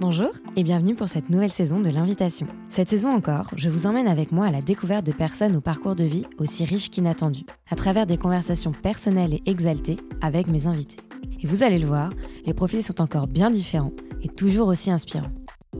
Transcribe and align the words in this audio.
Bonjour 0.00 0.30
et 0.56 0.64
bienvenue 0.64 0.96
pour 0.96 1.06
cette 1.06 1.30
nouvelle 1.30 1.52
saison 1.52 1.78
de 1.78 1.88
l'invitation. 1.88 2.48
Cette 2.68 2.88
saison 2.88 3.10
encore, 3.10 3.50
je 3.56 3.68
vous 3.68 3.86
emmène 3.86 4.08
avec 4.08 4.32
moi 4.32 4.46
à 4.46 4.50
la 4.50 4.60
découverte 4.60 5.06
de 5.06 5.12
personnes 5.12 5.54
au 5.54 5.60
parcours 5.60 5.94
de 5.94 6.02
vie 6.02 6.26
aussi 6.38 6.64
riche 6.64 6.90
qu'inattendu, 6.90 7.44
à 7.70 7.76
travers 7.76 8.04
des 8.04 8.18
conversations 8.18 8.72
personnelles 8.72 9.34
et 9.34 9.42
exaltées 9.46 9.98
avec 10.20 10.48
mes 10.48 10.66
invités. 10.66 10.96
Et 11.40 11.46
vous 11.46 11.62
allez 11.62 11.78
le 11.78 11.86
voir, 11.86 12.10
les 12.44 12.54
profils 12.54 12.82
sont 12.82 13.00
encore 13.00 13.28
bien 13.28 13.52
différents 13.52 13.92
et 14.22 14.28
toujours 14.28 14.66
aussi 14.66 14.90
inspirants. 14.90 15.30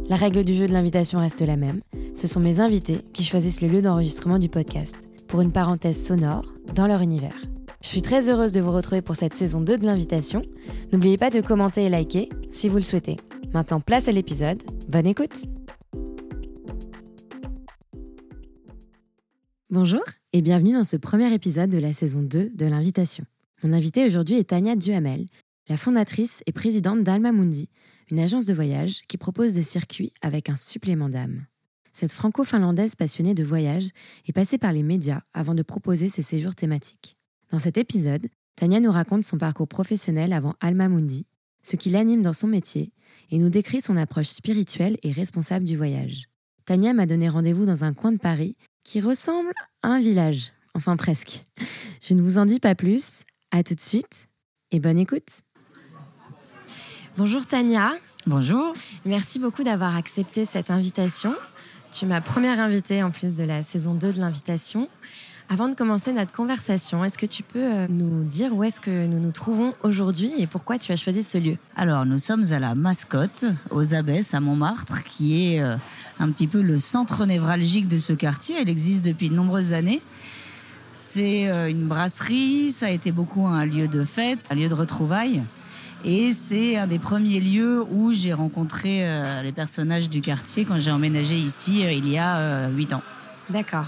La 0.08 0.16
règle 0.16 0.44
du 0.44 0.54
jeu 0.54 0.68
de 0.68 0.72
l'invitation 0.72 1.18
reste 1.18 1.40
la 1.40 1.56
même, 1.56 1.80
ce 2.14 2.28
sont 2.28 2.40
mes 2.40 2.60
invités 2.60 3.00
qui 3.12 3.24
choisissent 3.24 3.62
le 3.62 3.68
lieu 3.68 3.82
d'enregistrement 3.82 4.38
du 4.38 4.48
podcast, 4.48 4.96
pour 5.26 5.40
une 5.40 5.52
parenthèse 5.52 6.00
sonore 6.00 6.54
dans 6.76 6.86
leur 6.86 7.00
univers. 7.00 7.36
Je 7.82 7.88
suis 7.88 8.02
très 8.02 8.30
heureuse 8.30 8.52
de 8.52 8.60
vous 8.60 8.72
retrouver 8.72 9.02
pour 9.02 9.16
cette 9.16 9.34
saison 9.34 9.60
2 9.60 9.76
de 9.76 9.86
l'invitation. 9.86 10.40
N'oubliez 10.92 11.18
pas 11.18 11.30
de 11.30 11.40
commenter 11.40 11.84
et 11.84 11.90
liker 11.90 12.28
si 12.50 12.68
vous 12.68 12.76
le 12.76 12.82
souhaitez. 12.82 13.16
Maintenant, 13.54 13.80
place 13.80 14.08
à 14.08 14.12
l'épisode. 14.12 14.60
Bonne 14.88 15.06
écoute 15.06 15.44
Bonjour 19.70 20.02
et 20.32 20.42
bienvenue 20.42 20.72
dans 20.72 20.82
ce 20.82 20.96
premier 20.96 21.32
épisode 21.32 21.70
de 21.70 21.78
la 21.78 21.92
saison 21.92 22.22
2 22.22 22.48
de 22.48 22.66
l'invitation. 22.66 23.24
Mon 23.62 23.72
invitée 23.72 24.04
aujourd'hui 24.04 24.38
est 24.38 24.50
Tania 24.50 24.74
Duhamel, 24.74 25.26
la 25.68 25.76
fondatrice 25.76 26.42
et 26.46 26.52
présidente 26.52 27.04
d'Alma 27.04 27.30
Mundi, 27.30 27.70
une 28.10 28.18
agence 28.18 28.44
de 28.44 28.52
voyage 28.52 29.02
qui 29.06 29.18
propose 29.18 29.54
des 29.54 29.62
circuits 29.62 30.12
avec 30.20 30.50
un 30.50 30.56
supplément 30.56 31.08
d'âme. 31.08 31.46
Cette 31.92 32.12
franco-finlandaise 32.12 32.96
passionnée 32.96 33.34
de 33.34 33.44
voyage 33.44 33.90
est 34.26 34.32
passée 34.32 34.58
par 34.58 34.72
les 34.72 34.82
médias 34.82 35.20
avant 35.32 35.54
de 35.54 35.62
proposer 35.62 36.08
ses 36.08 36.22
séjours 36.22 36.56
thématiques. 36.56 37.16
Dans 37.52 37.60
cet 37.60 37.78
épisode, 37.78 38.26
Tania 38.56 38.80
nous 38.80 38.90
raconte 38.90 39.22
son 39.22 39.38
parcours 39.38 39.68
professionnel 39.68 40.32
avant 40.32 40.54
Alma 40.60 40.88
Mundi, 40.88 41.28
ce 41.62 41.76
qui 41.76 41.90
l'anime 41.90 42.20
dans 42.20 42.32
son 42.32 42.48
métier 42.48 42.90
et 43.34 43.38
nous 43.38 43.50
décrit 43.50 43.80
son 43.80 43.96
approche 43.96 44.28
spirituelle 44.28 44.96
et 45.02 45.10
responsable 45.10 45.64
du 45.64 45.76
voyage. 45.76 46.28
Tania 46.66 46.92
m'a 46.92 47.04
donné 47.04 47.28
rendez-vous 47.28 47.66
dans 47.66 47.82
un 47.82 47.92
coin 47.92 48.12
de 48.12 48.16
Paris 48.16 48.56
qui 48.84 49.00
ressemble 49.00 49.50
à 49.82 49.88
un 49.88 49.98
village, 49.98 50.52
enfin 50.74 50.96
presque. 50.96 51.44
Je 52.00 52.14
ne 52.14 52.22
vous 52.22 52.38
en 52.38 52.44
dis 52.44 52.60
pas 52.60 52.76
plus, 52.76 53.24
à 53.50 53.64
tout 53.64 53.74
de 53.74 53.80
suite 53.80 54.28
et 54.70 54.78
bonne 54.78 54.98
écoute. 54.98 55.42
Bonjour 57.16 57.44
Tania. 57.44 57.94
Bonjour. 58.24 58.72
Merci 59.04 59.40
beaucoup 59.40 59.64
d'avoir 59.64 59.96
accepté 59.96 60.44
cette 60.44 60.70
invitation. 60.70 61.34
Tu 61.90 62.04
es 62.04 62.08
ma 62.08 62.20
première 62.20 62.60
invitée 62.60 63.02
en 63.02 63.10
plus 63.10 63.34
de 63.34 63.42
la 63.42 63.64
saison 63.64 63.94
2 63.94 64.12
de 64.12 64.20
l'invitation. 64.20 64.88
Avant 65.50 65.68
de 65.68 65.74
commencer 65.74 66.12
notre 66.14 66.32
conversation, 66.32 67.04
est-ce 67.04 67.18
que 67.18 67.26
tu 67.26 67.42
peux 67.42 67.62
euh, 67.62 67.86
nous 67.90 68.24
dire 68.24 68.54
où 68.54 68.64
est-ce 68.64 68.80
que 68.80 69.06
nous 69.06 69.20
nous 69.20 69.30
trouvons 69.30 69.74
aujourd'hui 69.82 70.32
et 70.38 70.46
pourquoi 70.46 70.78
tu 70.78 70.90
as 70.90 70.96
choisi 70.96 71.22
ce 71.22 71.36
lieu? 71.36 71.58
Alors, 71.76 72.06
nous 72.06 72.16
sommes 72.16 72.44
à 72.50 72.58
la 72.58 72.74
Mascotte, 72.74 73.44
aux 73.70 73.94
Abbesses, 73.94 74.32
à 74.32 74.40
Montmartre, 74.40 75.04
qui 75.04 75.54
est 75.54 75.60
euh, 75.60 75.76
un 76.18 76.30
petit 76.30 76.46
peu 76.46 76.62
le 76.62 76.78
centre 76.78 77.26
névralgique 77.26 77.88
de 77.88 77.98
ce 77.98 78.14
quartier. 78.14 78.56
Elle 78.58 78.70
existe 78.70 79.04
depuis 79.04 79.28
de 79.28 79.34
nombreuses 79.34 79.74
années. 79.74 80.00
C'est 80.94 81.48
euh, 81.50 81.68
une 81.68 81.88
brasserie, 81.88 82.70
ça 82.70 82.86
a 82.86 82.90
été 82.90 83.12
beaucoup 83.12 83.46
un 83.46 83.66
lieu 83.66 83.86
de 83.86 84.02
fête, 84.02 84.38
un 84.50 84.54
lieu 84.54 84.68
de 84.68 84.74
retrouvailles. 84.74 85.42
Et 86.06 86.32
c'est 86.32 86.78
un 86.78 86.86
des 86.86 86.98
premiers 86.98 87.40
lieux 87.40 87.84
où 87.90 88.14
j'ai 88.14 88.32
rencontré 88.32 89.06
les 89.42 89.52
personnages 89.52 90.10
du 90.10 90.20
quartier 90.20 90.66
quand 90.66 90.78
j'ai 90.78 90.90
emménagé 90.90 91.34
ici 91.34 91.80
il 91.80 92.06
y 92.10 92.18
a 92.18 92.68
huit 92.68 92.92
ans. 92.92 93.00
D'accord. 93.48 93.86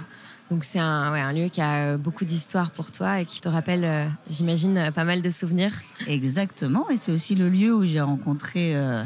Donc 0.51 0.63
c'est 0.63 0.79
un, 0.79 1.33
lieu 1.33 1.49
qui 1.49 1.61
a 1.61 1.75
euh, 1.75 1.97
beaucoup 1.97 2.25
d'histoire 2.25 2.71
pour 2.71 2.93
toi 2.93 3.21
et 3.21 3.25
qui 3.25 3.41
te 3.41 3.49
rappelle, 3.49 3.85
euh, 3.85 4.07
j'imagine, 4.31 4.93
pas 4.95 5.05
mal 5.05 5.21
de 5.21 5.31
souvenirs. 5.31 5.73
Exactement, 6.07 6.89
et 6.89 6.97
c'est 6.97 7.11
aussi 7.11 7.35
le 7.35 7.49
lieu 7.49 7.75
où 7.75 7.85
j'ai 7.85 8.01
rencontré 8.01 8.77
euh, 8.77 9.03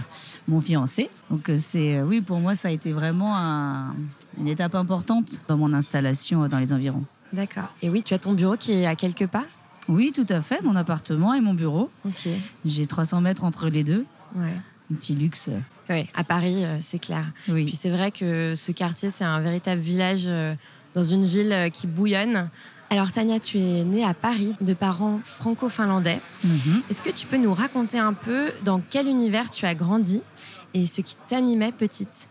mon 0.49 0.61
fiancé. 0.61 1.09
Donc 1.31 1.51
c'est, 1.57 2.03
oui, 2.03 2.21
pour 2.21 2.41
moi, 2.41 2.55
ça 2.55 2.69
a 2.69 2.71
été 2.71 2.93
vraiment 2.93 3.37
une 4.39 4.49
étape 4.49 4.75
importante 4.75 5.41
dans 5.49 5.57
mon 5.57 5.73
installation 5.73 6.47
dans 6.47 6.59
les 6.59 6.73
environs. 6.73 7.05
D'accord. 7.33 7.73
Et 7.81 7.89
oui, 7.89 8.03
tu 8.03 8.13
as 8.13 8.19
ton 8.19 8.35
bureau 8.35 8.57
qui 8.57 8.73
est 8.73 8.87
à 8.87 8.95
quelques 8.95 9.27
pas? 9.27 9.45
Oui, 9.89 10.13
tout 10.15 10.27
à 10.29 10.41
fait, 10.43 10.63
mon 10.63 10.77
appartement 10.77 11.33
et 11.33 11.41
mon 11.41 11.55
bureau. 11.55 11.91
Ok. 12.05 12.29
J'ai 12.65 12.87
300 12.87 13.23
mètres 13.23 13.45
entre 13.45 13.69
les 13.69 13.83
deux. 13.83 14.05
Ouais. 14.35 14.53
Un 14.93 14.95
petit 14.95 15.15
luxe. 15.15 15.49
Oui, 15.89 16.07
à 16.15 16.23
Paris, 16.23 16.65
c'est 16.81 16.99
clair. 16.99 17.33
Oui. 17.49 17.65
Puis 17.65 17.77
c'est 17.77 17.91
vrai 17.91 18.11
que 18.11 18.55
ce 18.55 18.73
quartier, 18.73 19.11
c'est 19.11 19.25
un 19.25 19.41
véritable 19.41 19.81
village 19.81 20.29
dans 20.95 21.05
une 21.05 21.25
ville 21.25 21.53
euh, 21.53 21.69
qui 21.69 21.87
bouillonne. 21.87 22.49
Alors 22.91 23.13
Tania, 23.13 23.39
tu 23.39 23.59
es 23.59 23.85
née 23.85 24.05
à 24.05 24.15
Paris 24.15 24.55
de 24.61 24.75
parents 24.75 25.21
franco-finlandais. 25.25 26.21
Mhm. 26.45 26.83
Est-ce 26.91 27.03
que 27.03 27.11
tu 27.11 27.27
peux 27.27 27.37
nous 27.37 27.55
raconter 27.55 27.99
un 27.99 28.13
peu 28.13 28.51
dans 28.65 28.81
quel 28.81 29.07
univers 29.07 29.49
tu 29.49 29.65
as 29.67 29.75
grandi 29.75 30.23
et 30.75 30.87
ce 30.87 31.01
qui 31.01 31.17
t'animait 31.29 31.73
petite? 31.73 32.29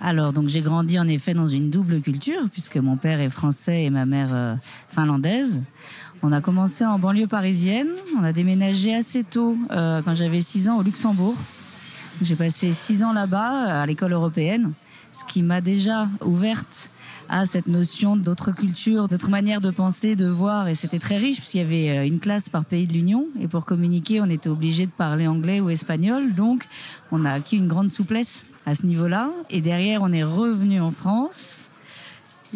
Alors, 0.00 0.32
donc 0.32 0.48
j'ai 0.48 0.62
grandi 0.62 0.98
en 0.98 1.06
effet 1.06 1.32
dans 1.32 1.46
une 1.46 1.70
double 1.70 2.00
culture, 2.00 2.42
puisque 2.50 2.76
mon 2.76 2.96
père 2.96 3.20
est 3.20 3.30
français 3.30 3.84
et 3.84 3.90
ma 3.90 4.04
mère 4.04 4.30
euh, 4.32 4.54
finlandaise. 4.88 5.62
On 6.22 6.32
a 6.32 6.40
commencé 6.40 6.84
en 6.84 6.98
banlieue 6.98 7.28
parisienne. 7.28 7.88
On 8.18 8.24
a 8.24 8.32
déménagé 8.32 8.94
assez 8.94 9.22
tôt, 9.22 9.56
euh, 9.70 10.02
quand 10.02 10.14
j'avais 10.14 10.40
6 10.40 10.68
ans, 10.68 10.78
au 10.78 10.82
Luxembourg. 10.82 11.36
J'ai 12.20 12.36
passé 12.36 12.72
6 12.72 13.04
ans 13.04 13.12
là-bas, 13.12 13.82
à 13.82 13.86
l'école 13.86 14.12
européenne, 14.12 14.72
ce 15.12 15.24
qui 15.24 15.42
m'a 15.42 15.60
déjà 15.60 16.08
ouverte 16.24 16.90
à 17.28 17.46
cette 17.46 17.66
notion 17.66 18.16
d'autres 18.16 18.52
cultures, 18.52 19.08
d'autres 19.08 19.30
manières 19.30 19.60
de 19.60 19.70
penser, 19.70 20.16
de 20.16 20.26
voir. 20.26 20.68
Et 20.68 20.74
c'était 20.74 20.98
très 20.98 21.16
riche, 21.16 21.36
puisqu'il 21.36 21.58
y 21.58 21.60
avait 21.60 21.98
euh, 21.98 22.06
une 22.06 22.20
classe 22.20 22.48
par 22.48 22.64
pays 22.64 22.86
de 22.86 22.94
l'Union. 22.94 23.26
Et 23.40 23.48
pour 23.48 23.64
communiquer, 23.64 24.20
on 24.20 24.28
était 24.28 24.48
obligé 24.48 24.86
de 24.86 24.90
parler 24.90 25.26
anglais 25.26 25.60
ou 25.60 25.70
espagnol. 25.70 26.34
Donc, 26.34 26.66
on 27.10 27.24
a 27.24 27.32
acquis 27.32 27.56
une 27.56 27.68
grande 27.68 27.88
souplesse 27.88 28.44
à 28.66 28.74
ce 28.74 28.86
niveau-là. 28.86 29.30
Et 29.50 29.60
derrière, 29.60 30.02
on 30.02 30.12
est 30.12 30.24
revenu 30.24 30.80
en 30.80 30.90
France. 30.90 31.70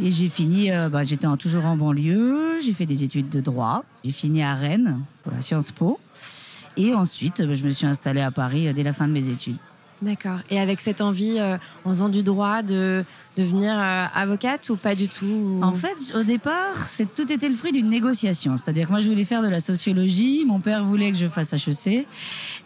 Et 0.03 0.11
j'ai 0.11 0.29
fini, 0.29 0.71
euh, 0.71 0.89
bah, 0.91 1.05
j'étais 1.05 1.27
toujours 1.39 1.65
en 1.65 1.77
banlieue, 1.77 2.61
j'ai 2.63 2.75
fait 2.75 2.85
des 2.85 3.03
études 3.03 3.31
de 3.31 3.41
droit, 3.41 3.83
j'ai 4.05 4.13
fini 4.13 4.43
à 4.43 4.53
Rennes 4.53 5.01
pour 5.23 5.33
la 5.33 5.41
Sciences 5.41 5.73
Po. 5.73 5.99
Et 6.77 6.93
ensuite, 6.93 7.43
bah, 7.43 7.55
je 7.55 7.65
me 7.65 7.71
suis 7.71 7.87
installée 7.87 8.21
à 8.21 8.31
Paris 8.31 8.69
euh, 8.69 8.75
dès 8.75 8.83
la 8.83 8.93
fin 8.93 9.09
de 9.09 9.13
mes 9.13 9.31
études. 9.31 9.57
D'accord. 10.03 10.41
Et 10.51 10.61
avec 10.61 10.81
cette 10.81 11.01
envie, 11.01 11.37
euh, 11.39 11.57
en 11.85 11.91
faisant 11.91 12.09
du 12.11 12.23
droit, 12.23 12.63
de 12.63 13.05
devenir 13.37 13.75
euh, 13.79 14.05
avocate 14.15 14.69
ou 14.69 14.77
pas 14.77 14.95
du 14.95 15.09
tout 15.09 15.61
En 15.63 15.73
fait, 15.73 16.15
au 16.15 16.23
départ, 16.23 16.87
c'est 16.87 17.15
tout 17.15 17.31
était 17.33 17.49
le 17.49 17.55
fruit 17.55 17.73
d'une 17.73 17.89
négociation. 17.89 18.57
C'est-à-dire 18.57 18.87
que 18.87 18.93
moi, 18.93 19.01
je 19.01 19.09
voulais 19.09 19.25
faire 19.25 19.43
de 19.43 19.49
la 19.49 19.61
sociologie. 19.61 20.45
Mon 20.47 20.61
père 20.61 20.85
voulait 20.85 21.13
que 21.13 21.19
je 21.19 21.29
fasse 21.29 21.55
HEC. 21.55 22.07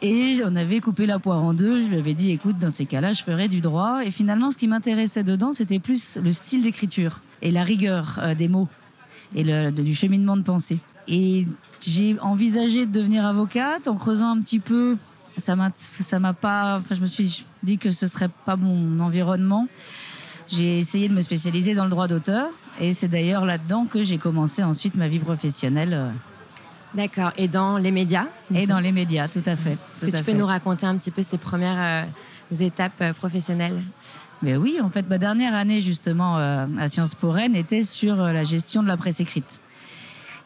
Et 0.03 0.41
on 0.45 0.57
avait 0.57 0.81
coupé 0.81 1.07
la 1.07 1.19
poire 1.19 1.43
en 1.43 1.55
deux. 1.55 1.83
Je 1.83 1.89
lui 1.89 1.99
avais 1.99 2.15
dit, 2.15 2.31
écoute, 2.33 2.59
dans 2.59 2.71
ces 2.71 2.87
cas-là, 2.87 3.13
je 3.13 3.23
ferai 3.23 3.49
du 3.49 3.61
droit. 3.61 4.01
Et 4.05 4.11
finalement, 4.11 4.51
ce 4.51 4.59
qui 4.59 4.67
m'intéressait 4.67 5.23
dedans, 5.23 5.53
c'était 5.53 5.79
plus 5.79 6.19
le 6.23 6.33
style 6.33 6.63
d'écriture 6.63 7.21
et 7.43 7.51
la 7.51 7.63
rigueur 7.63 8.19
euh, 8.23 8.35
des 8.35 8.49
mots 8.49 8.69
et 9.37 9.45
le, 9.45 9.71
du 9.71 9.95
cheminement 9.95 10.37
de 10.37 10.43
pensée. 10.43 10.79
Et 11.07 11.47
j'ai 11.81 12.17
envisagé 12.21 12.87
de 12.87 12.93
devenir 12.93 13.25
avocate 13.25 13.89
en 13.89 13.97
creusant 13.97 14.31
un 14.31 14.41
petit 14.41 14.59
peu 14.59 14.97
ça 15.41 15.57
m'a, 15.57 15.73
ça 15.77 16.19
m'a 16.19 16.33
pas. 16.33 16.79
Enfin, 16.79 16.95
je 16.95 17.01
me 17.01 17.07
suis 17.07 17.45
dit 17.63 17.79
que 17.79 17.91
ce 17.91 18.07
serait 18.07 18.31
pas 18.45 18.57
mon 18.57 19.01
environnement. 19.01 19.67
J'ai 20.47 20.79
essayé 20.79 21.09
de 21.09 21.15
me 21.15 21.21
spécialiser 21.21 21.75
dans 21.75 21.85
le 21.85 21.91
droit 21.91 22.09
d'auteur, 22.09 22.49
et 22.81 22.93
c'est 22.93 23.09
d'ailleurs 23.09 23.45
là-dedans 23.45 23.87
que 23.87 24.03
j'ai 24.03 24.19
commencé 24.19 24.63
ensuite 24.65 24.97
ma 24.97 25.07
vie 25.07 25.21
professionnelle. 25.21 25.93
Euh. 25.93 26.11
D'accord. 26.95 27.33
Et 27.37 27.47
dans 27.47 27.79
les 27.79 27.93
médias? 27.93 28.27
Et 28.53 28.67
dans 28.67 28.81
les 28.81 28.91
médias, 28.91 29.29
tout 29.29 29.43
à 29.47 29.55
fait. 29.55 29.79
Est-ce 29.97 30.07
que 30.07 30.17
tu 30.17 30.25
peux 30.25 30.33
nous 30.33 30.47
raconter 30.47 30.87
un 30.87 30.97
petit 30.97 31.13
peu 31.13 31.23
ces 31.23 31.39
premières 31.39 32.09
euh, 32.51 32.55
étapes 32.59 33.01
euh, 33.01 33.13
professionnelles? 33.13 33.81
Mais 34.43 34.57
oui, 34.57 34.79
en 34.83 34.89
fait, 34.89 35.09
ma 35.09 35.19
dernière 35.19 35.55
année 35.55 35.81
justement 35.81 36.39
à 36.39 36.89
Sciences 36.89 37.15
Po 37.15 37.31
Rennes 37.31 37.55
était 37.55 37.83
sur 37.83 38.17
la 38.17 38.43
gestion 38.43 38.83
de 38.83 38.89
la 38.89 38.97
presse 38.97 39.21
écrite. 39.21 39.61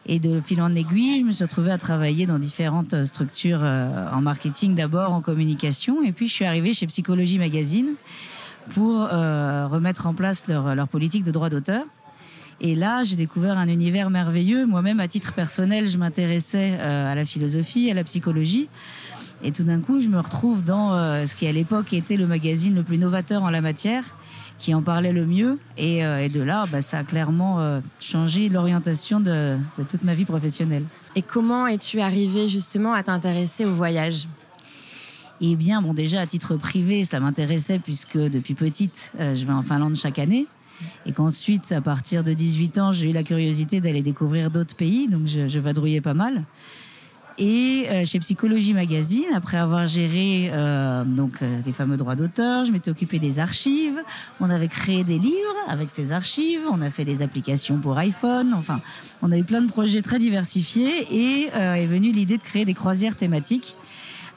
Et 0.07 0.19
de 0.19 0.39
fil 0.39 0.61
en 0.61 0.75
aiguille, 0.75 1.21
je 1.21 1.25
me 1.25 1.31
suis 1.31 1.43
retrouvée 1.43 1.71
à 1.71 1.79
travailler 1.79 2.27
dans 2.27 2.37
différentes 2.37 3.05
structures 3.05 3.61
euh, 3.63 4.07
en 4.11 4.21
marketing 4.21 4.75
d'abord, 4.75 5.11
en 5.11 5.21
communication. 5.21 6.03
Et 6.03 6.11
puis 6.11 6.27
je 6.27 6.33
suis 6.33 6.45
arrivée 6.45 6.73
chez 6.75 6.85
Psychologie 6.85 7.39
Magazine 7.39 7.95
pour 8.75 9.07
euh, 9.11 9.67
remettre 9.67 10.05
en 10.05 10.13
place 10.13 10.43
leur, 10.47 10.87
politique 10.87 11.23
de 11.23 11.31
droit 11.31 11.49
d'auteur. 11.49 11.83
Et 12.61 12.75
là, 12.75 13.03
j'ai 13.03 13.15
découvert 13.15 13.57
un 13.57 13.67
univers 13.67 14.11
merveilleux. 14.11 14.67
Moi-même, 14.67 14.99
à 14.99 15.07
titre 15.07 15.33
personnel, 15.33 15.87
je 15.87 15.97
m'intéressais 15.97 16.77
euh, 16.79 17.11
à 17.11 17.15
la 17.15 17.25
philosophie, 17.25 17.89
à 17.89 17.95
la 17.95 18.03
psychologie. 18.03 18.69
Et 19.43 19.51
tout 19.51 19.63
d'un 19.63 19.81
coup, 19.81 19.99
je 19.99 20.07
me 20.07 20.19
retrouve 20.19 20.63
dans 20.63 20.91
ce 21.27 21.35
qui 21.35 21.45
à 21.45 21.51
l'époque 21.51 21.93
était 21.93 22.15
le 22.15 22.25
magazine 22.25 22.73
le 22.73 22.83
plus 22.83 22.97
novateur 22.97 23.43
en 23.43 23.49
la 23.49 23.61
matière 23.61 24.03
qui 24.57 24.73
en 24.73 24.81
parlait 24.81 25.11
le 25.11 25.25
mieux. 25.25 25.59
Et, 25.77 26.05
euh, 26.05 26.27
de 26.29 26.41
là, 26.41 26.63
bah, 26.71 26.81
ça 26.81 26.99
a 26.99 27.03
clairement 27.03 27.59
euh, 27.59 27.79
changé 27.99 28.49
l'orientation 28.49 29.19
de, 29.19 29.57
toute 29.87 30.03
ma 30.03 30.13
vie 30.13 30.25
professionnelle. 30.25 30.83
Et 31.15 31.21
comment 31.21 31.67
es-tu 31.67 32.01
arrivée 32.01 32.47
justement 32.47 32.93
à 32.93 33.03
t'intéresser 33.03 33.65
au 33.65 33.73
voyage? 33.73 34.27
Eh 35.41 35.55
bien, 35.55 35.81
bon, 35.81 35.93
déjà 35.93 36.21
à 36.21 36.25
titre 36.25 36.55
privé, 36.55 37.03
ça 37.03 37.19
m'intéressait 37.19 37.79
puisque 37.79 38.17
depuis 38.17 38.53
petite, 38.53 39.11
euh, 39.19 39.35
je 39.35 39.45
vais 39.45 39.53
en 39.53 39.61
Finlande 39.61 39.95
chaque 39.95 40.19
année. 40.19 40.47
Et 41.05 41.13
qu'ensuite, 41.13 41.71
à 41.71 41.79
partir 41.79 42.23
de 42.23 42.33
18 42.33 42.79
ans, 42.79 42.91
j'ai 42.91 43.09
eu 43.09 43.13
la 43.13 43.23
curiosité 43.23 43.79
d'aller 43.79 44.01
découvrir 44.01 44.51
d'autres 44.51 44.75
pays, 44.75 45.07
donc 45.07 45.25
je, 45.25 45.47
je 45.47 45.59
vadrouillais 45.59 46.01
pas 46.01 46.13
mal. 46.13 46.43
Et 47.37 47.87
euh, 47.89 48.05
chez 48.05 48.19
Psychologie 48.19 48.73
Magazine, 48.73 49.25
après 49.35 49.57
avoir 49.57 49.87
géré 49.87 50.49
euh, 50.53 51.03
donc 51.03 51.41
euh, 51.41 51.59
les 51.65 51.73
fameux 51.73 51.97
droits 51.97 52.15
d'auteur, 52.15 52.63
je 52.63 52.71
m'étais 52.71 52.89
occupée 52.89 53.19
des 53.19 53.39
archives. 53.39 53.99
On 54.39 54.49
avait 54.49 54.69
créé 54.69 55.03
des 55.03 55.19
livres 55.19 55.35
avec 55.67 55.91
ces 55.91 56.13
archives. 56.13 56.61
On 56.71 56.81
a 56.81 56.89
fait 56.89 57.03
des 57.03 57.21
applications 57.21 57.77
pour 57.79 57.97
iPhone. 57.97 58.53
Enfin, 58.53 58.79
on 59.21 59.33
a 59.33 59.37
eu 59.37 59.43
plein 59.43 59.61
de 59.61 59.69
projets 59.69 60.01
très 60.01 60.17
diversifiés 60.17 61.07
et 61.11 61.49
est 61.53 61.85
venue 61.85 62.11
l'idée 62.11 62.37
de 62.37 62.43
créer 62.43 62.63
des 62.63 62.73
croisières 62.73 63.17
thématiques 63.17 63.75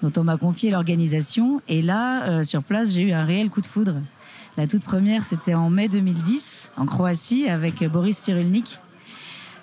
dont 0.02 0.12
on 0.16 0.24
m'a 0.24 0.36
confié 0.36 0.70
l'organisation. 0.70 1.60
Et 1.68 1.82
là, 1.82 2.42
sur 2.42 2.64
place, 2.64 2.92
j'ai 2.92 3.02
eu 3.02 3.12
un 3.12 3.24
réel 3.24 3.48
coup 3.48 3.60
de 3.60 3.66
foudre. 3.66 3.94
La 4.56 4.66
toute 4.66 4.82
première, 4.82 5.22
c'était 5.22 5.54
en 5.54 5.70
mai 5.70 5.88
2010 5.88 6.72
en 6.76 6.86
Croatie 6.86 7.48
avec 7.48 7.84
Boris 7.84 8.18
Cyrulnik 8.18 8.80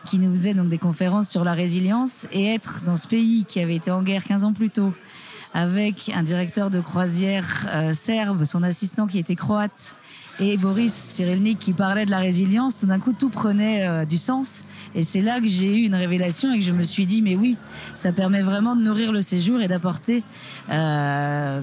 qui 0.05 0.19
nous 0.19 0.31
faisait 0.31 0.53
donc 0.53 0.69
des 0.69 0.77
conférences 0.77 1.29
sur 1.29 1.43
la 1.43 1.53
résilience 1.53 2.27
et 2.31 2.53
être 2.53 2.81
dans 2.83 2.95
ce 2.95 3.07
pays 3.07 3.45
qui 3.47 3.59
avait 3.59 3.75
été 3.75 3.91
en 3.91 4.01
guerre 4.01 4.23
15 4.23 4.45
ans 4.45 4.53
plus 4.53 4.69
tôt 4.69 4.93
avec 5.55 6.11
un 6.13 6.21
directeur 6.21 6.69
de 6.69 6.81
croisière 6.81 7.67
euh, 7.73 7.93
serbe, 7.93 8.43
son 8.43 8.61
assistant 8.61 9.07
qui 9.07 9.17
était 9.17 9.37
croate 9.37 9.95
et 10.41 10.57
Boris 10.57 10.93
Cyrulnik 10.93 11.59
qui 11.59 11.71
parlait 11.71 12.05
de 12.05 12.11
la 12.11 12.19
résilience, 12.19 12.77
tout 12.79 12.87
d'un 12.87 12.99
coup 12.99 13.13
tout 13.13 13.29
prenait 13.29 13.87
euh, 13.87 14.03
du 14.03 14.17
sens. 14.17 14.65
Et 14.93 15.01
c'est 15.01 15.21
là 15.21 15.39
que 15.39 15.47
j'ai 15.47 15.73
eu 15.73 15.85
une 15.85 15.95
révélation 15.95 16.51
et 16.51 16.59
que 16.59 16.65
je 16.65 16.73
me 16.73 16.83
suis 16.83 17.05
dit, 17.05 17.21
mais 17.21 17.37
oui, 17.37 17.55
ça 17.95 18.11
permet 18.11 18.41
vraiment 18.41 18.75
de 18.75 18.81
nourrir 18.81 19.13
le 19.13 19.21
séjour 19.21 19.61
et 19.61 19.69
d'apporter, 19.69 20.23
euh, 20.71 21.61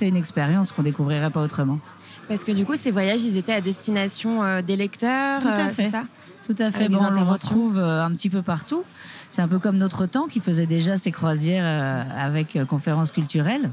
une 0.00 0.16
expérience 0.16 0.70
qu'on 0.70 0.84
découvrirait 0.84 1.30
pas 1.30 1.42
autrement. 1.42 1.80
Parce 2.28 2.44
que 2.44 2.52
du 2.52 2.64
coup, 2.64 2.76
ces 2.76 2.92
voyages, 2.92 3.24
ils 3.24 3.36
étaient 3.36 3.52
à 3.52 3.60
destination 3.60 4.62
des 4.62 4.76
lecteurs, 4.76 5.40
tout 5.40 5.48
à 5.48 5.68
fait. 5.70 5.86
ça? 5.86 6.04
Tout 6.46 6.54
à 6.58 6.70
fait. 6.70 6.88
Bon, 6.88 6.98
on 7.02 7.10
le 7.10 7.22
retrouve 7.22 7.78
euh, 7.78 8.04
un 8.04 8.10
petit 8.10 8.28
peu 8.28 8.42
partout. 8.42 8.84
C'est 9.30 9.42
un 9.42 9.48
peu 9.48 9.58
comme 9.58 9.78
notre 9.78 10.06
temps 10.06 10.26
qui 10.26 10.40
faisait 10.40 10.66
déjà 10.66 10.96
ses 10.96 11.10
croisières 11.10 11.64
euh, 11.64 12.02
avec 12.18 12.56
euh, 12.56 12.64
conférences 12.64 13.12
culturelles. 13.12 13.70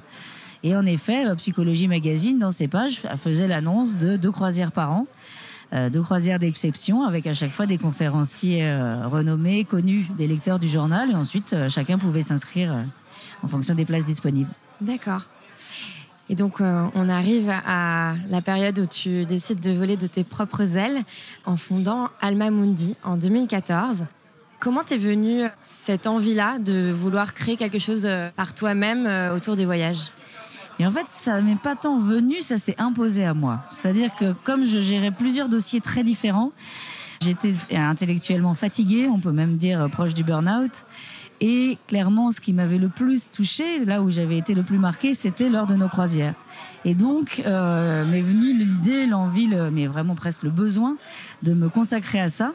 Et 0.64 0.76
en 0.76 0.86
effet, 0.86 1.26
Psychologie 1.38 1.88
Magazine, 1.88 2.38
dans 2.38 2.52
ses 2.52 2.68
pages, 2.68 3.02
faisait 3.18 3.48
l'annonce 3.48 3.98
de 3.98 4.16
deux 4.16 4.32
croisières 4.32 4.72
par 4.72 4.92
an. 4.92 5.08
deux 5.74 6.04
croisières 6.04 6.38
d'exception 6.38 7.04
avec 7.04 7.26
à 7.26 7.34
chaque 7.34 7.50
fois 7.50 7.66
des 7.66 7.80
conférenciers 7.80 8.72
renommés, 9.06 9.64
connus 9.64 10.06
des 10.16 10.28
lecteurs 10.28 10.60
du 10.60 10.68
journal. 10.68 11.10
Et 11.10 11.16
ensuite, 11.16 11.56
chacun 11.68 11.98
pouvait 11.98 12.22
s'inscrire 12.22 12.76
en 13.42 13.48
fonction 13.48 13.74
des 13.74 13.86
places 13.86 14.06
disponibles. 14.06 14.52
D'accord. 14.80 15.24
Et 16.32 16.36
donc, 16.36 16.62
euh, 16.62 16.88
on 16.96 17.10
arrive 17.10 17.50
à 17.50 18.14
la 18.30 18.42
période 18.42 18.80
où 18.80 18.86
tu 18.86 19.26
décides 19.26 19.60
de 19.60 19.72
voler 19.72 19.98
de 19.98 20.08
tes 20.08 20.24
propres 20.24 20.78
ailes 20.78 21.04
en 21.46 21.58
fondant 21.58 22.08
Alma 22.22 22.50
Mundi 22.50 22.96
en 23.04 23.18
2014. 23.18 24.06
Comment 24.62 24.86
t'es 24.86 24.96
venue 24.96 25.42
cette 25.60 26.08
envie-là 26.08 26.58
de 26.60 26.90
vouloir 26.90 27.34
créer 27.34 27.58
quelque 27.58 27.80
chose 27.80 28.06
euh, 28.06 28.30
par 28.34 28.54
toi-même 28.54 29.08
euh, 29.08 29.36
autour 29.36 29.58
des 29.58 29.66
voyages? 29.66 30.12
Et 30.80 30.88
en 30.88 30.92
fait, 30.92 31.06
ça 31.10 31.42
m'est 31.42 31.60
pas 31.60 31.76
tant 31.76 32.00
venu, 32.00 32.40
ça 32.40 32.58
s'est 32.58 32.80
imposé 32.80 33.26
à 33.26 33.34
moi. 33.34 33.66
C'est-à-dire 33.70 34.16
que 34.16 34.32
comme 34.46 34.64
je 34.64 34.80
gérais 34.80 35.12
plusieurs 35.12 35.50
dossiers 35.50 35.82
très 35.82 36.02
différents, 36.02 36.54
j'étais 37.22 37.52
intellectuellement 37.76 38.54
fatiguée, 38.54 39.10
on 39.10 39.20
peut 39.20 39.34
même 39.34 39.58
dire 39.58 39.90
proche 39.92 40.14
du 40.14 40.24
burn-out. 40.24 40.86
Et 41.44 41.80
clairement, 41.88 42.30
ce 42.32 42.40
qui 42.40 42.54
m'avait 42.54 42.78
le 42.78 42.88
plus 42.88 43.32
touché, 43.32 43.84
là 43.84 44.04
où 44.04 44.12
j'avais 44.12 44.38
été 44.38 44.54
le 44.54 44.62
plus 44.62 44.78
marqué, 44.78 45.16
c'était 45.16 45.50
lors 45.50 45.66
de 45.66 45.74
nos 45.74 45.88
croisières. 45.88 46.36
Et 46.86 46.94
donc, 46.94 47.42
euh, 47.48 48.06
m'est 48.06 48.22
venue 48.22 48.56
l'idée, 48.56 49.08
l'envie, 49.08 49.50
mais 49.72 49.88
vraiment 49.88 50.14
presque 50.14 50.44
le 50.44 50.52
besoin 50.52 50.98
de 51.42 51.54
me 51.54 51.68
consacrer 51.68 52.20
à 52.20 52.30
ça. 52.30 52.54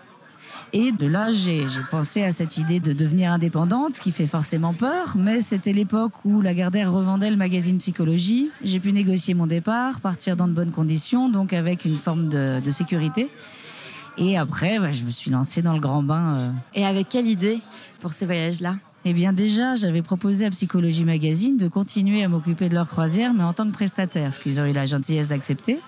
Et 0.73 0.93
de 0.93 1.07
là, 1.07 1.33
j'ai 1.33 1.65
pensé 1.91 2.23
à 2.23 2.31
cette 2.31 2.59
idée 2.59 2.79
de 2.79 2.93
devenir 2.93 3.33
indépendante, 3.33 3.95
ce 3.95 4.01
qui 4.01 4.13
fait 4.13 4.27
forcément 4.27 4.75
peur, 4.75 5.17
mais 5.17 5.41
c'était 5.41 5.73
l'époque 5.73 6.25
où 6.25 6.41
Lagardère 6.41 6.93
revendait 6.93 7.31
le 7.31 7.37
magazine 7.37 7.79
Psychologie. 7.79 8.51
J'ai 8.63 8.79
pu 8.79 8.93
négocier 8.93 9.35
mon 9.35 9.47
départ, 9.47 10.01
partir 10.01 10.37
dans 10.37 10.47
de 10.47 10.53
bonnes 10.53 10.73
conditions, 10.73 11.29
donc 11.29 11.53
avec 11.53 11.85
une 11.85 11.97
forme 11.97 12.29
de, 12.29 12.61
de 12.61 12.71
sécurité. 12.71 13.31
Et 14.19 14.37
après, 14.37 14.79
bah, 14.79 14.91
je 14.91 15.05
me 15.05 15.11
suis 15.11 15.31
lancée 15.31 15.63
dans 15.63 15.75
le 15.75 15.81
grand 15.81 16.03
bain. 16.03 16.35
Euh. 16.37 16.51
Et 16.75 16.87
avec 16.87 17.09
quelle 17.09 17.27
idée 17.27 17.59
pour 18.01 18.13
ces 18.13 18.27
voyages-là? 18.27 18.77
Eh 19.05 19.13
bien 19.13 19.33
déjà, 19.33 19.77
j'avais 19.77 20.03
proposé 20.03 20.47
à 20.47 20.51
Psychologie 20.51 21.05
Magazine 21.05 21.57
de 21.57 21.69
continuer 21.69 22.25
à 22.25 22.29
m'occuper 22.29 22.69
de 22.69 22.75
leur 22.75 22.89
croisière, 22.89 23.33
mais 23.35 23.45
en 23.45 23.53
tant 23.53 23.67
que 23.67 23.73
prestataire, 23.73 24.35
ce 24.35 24.41
qu'ils 24.41 24.61
ont 24.61 24.67
eu 24.67 24.73
la 24.73 24.87
gentillesse 24.87 25.29
d'accepter. 25.29 25.79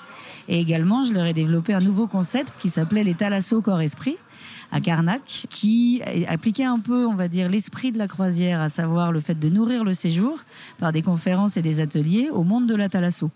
Et 0.48 0.60
également, 0.60 1.02
je 1.02 1.12
leur 1.12 1.24
ai 1.24 1.32
développé 1.32 1.74
un 1.74 1.80
nouveau 1.80 2.06
concept 2.06 2.56
qui 2.60 2.68
s'appelait 2.68 3.02
les 3.02 3.14
Thalasso 3.14 3.60
Corps-Esprit 3.60 4.16
à 4.70 4.80
Carnac, 4.80 5.46
qui 5.50 6.02
appliquait 6.28 6.64
un 6.64 6.78
peu, 6.78 7.06
on 7.06 7.14
va 7.14 7.28
dire, 7.28 7.48
l'esprit 7.48 7.90
de 7.90 7.98
la 7.98 8.06
croisière, 8.06 8.60
à 8.60 8.68
savoir 8.68 9.12
le 9.12 9.20
fait 9.20 9.38
de 9.38 9.48
nourrir 9.48 9.82
le 9.82 9.94
séjour 9.94 10.38
par 10.78 10.92
des 10.92 11.02
conférences 11.02 11.56
et 11.56 11.62
des 11.62 11.80
ateliers 11.80 12.28
au 12.30 12.44
monde 12.44 12.66
de 12.66 12.74
la 12.74 12.88
Thalasso 12.88 13.30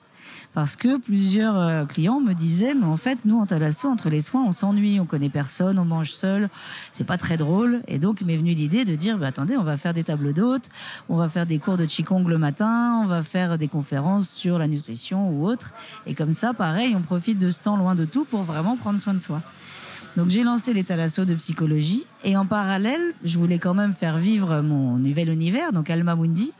parce 0.55 0.77
que 0.77 0.99
plusieurs 0.99 1.59
euh, 1.59 1.85
clients 1.85 2.21
me 2.21 2.35
disaient 2.35 2.75
mais 2.75 2.85
en 2.85 2.97
fait 2.97 3.19
nous 3.25 3.39
en 3.39 3.47
Talasso 3.47 3.89
entre 3.89 4.11
les 4.11 4.21
soins 4.21 4.45
on 4.45 4.53
s'ennuie, 4.53 5.01
on 5.01 5.07
connaît 5.07 5.29
personne, 5.29 5.79
on 5.79 5.85
mange 5.85 6.13
seul, 6.13 6.49
c'est 6.91 7.05
pas 7.05 7.19
très 7.19 7.37
drôle 7.37 7.83
et 7.89 7.99
donc 7.99 8.21
m'est 8.23 8.37
venue 8.37 8.53
l'idée 8.53 8.85
de 8.85 8.95
dire 8.95 9.19
bah, 9.19 9.29
attendez 9.29 9.57
on 9.57 9.63
va 9.63 9.77
faire 9.77 9.95
des 9.95 10.05
tables 10.05 10.33
d'hôtes, 10.33 10.69
on 11.09 11.17
va 11.17 11.29
faire 11.29 11.47
des 11.47 11.59
cours 11.59 11.77
de 11.77 11.85
qigong 11.85 12.27
le 12.27 12.39
matin, 12.39 13.01
on 13.03 13.07
va 13.07 13.23
faire 13.23 13.59
des 13.59 13.69
conférences 13.69 14.29
sur 14.29 14.59
la 14.59 14.69
nutrition 14.69 15.31
ou 15.31 15.47
autre 15.47 15.73
et 16.07 16.15
comme 16.15 16.33
ça 16.33 16.53
pareil 16.55 16.95
on 16.97 17.03
profite 17.03 17.39
de 17.39 17.51
ce 17.51 17.63
temps 17.63 17.77
loin 17.77 17.95
de 17.95 18.05
tout 18.05 18.25
pour 18.25 18.43
vraiment 18.43 18.77
prendre 18.77 18.99
soin 18.99 19.15
de 19.15 19.19
soi. 19.19 19.41
Donc 20.17 20.29
j'ai 20.29 20.43
lancé 20.43 20.75
les 20.75 20.85
Talasso 20.85 21.25
de 21.25 21.35
psychologie 21.35 22.05
et 22.23 22.37
en 22.37 22.45
parallèle, 22.45 23.15
je 23.25 23.39
voulais 23.39 23.59
quand 23.59 23.73
même 23.73 23.95
faire 23.95 24.19
vivre 24.19 24.61
mon 24.61 24.99
nouvel 24.99 25.31
univers, 25.31 25.73
donc 25.73 25.89
Alma 25.89 26.15
Mundi. 26.15 26.53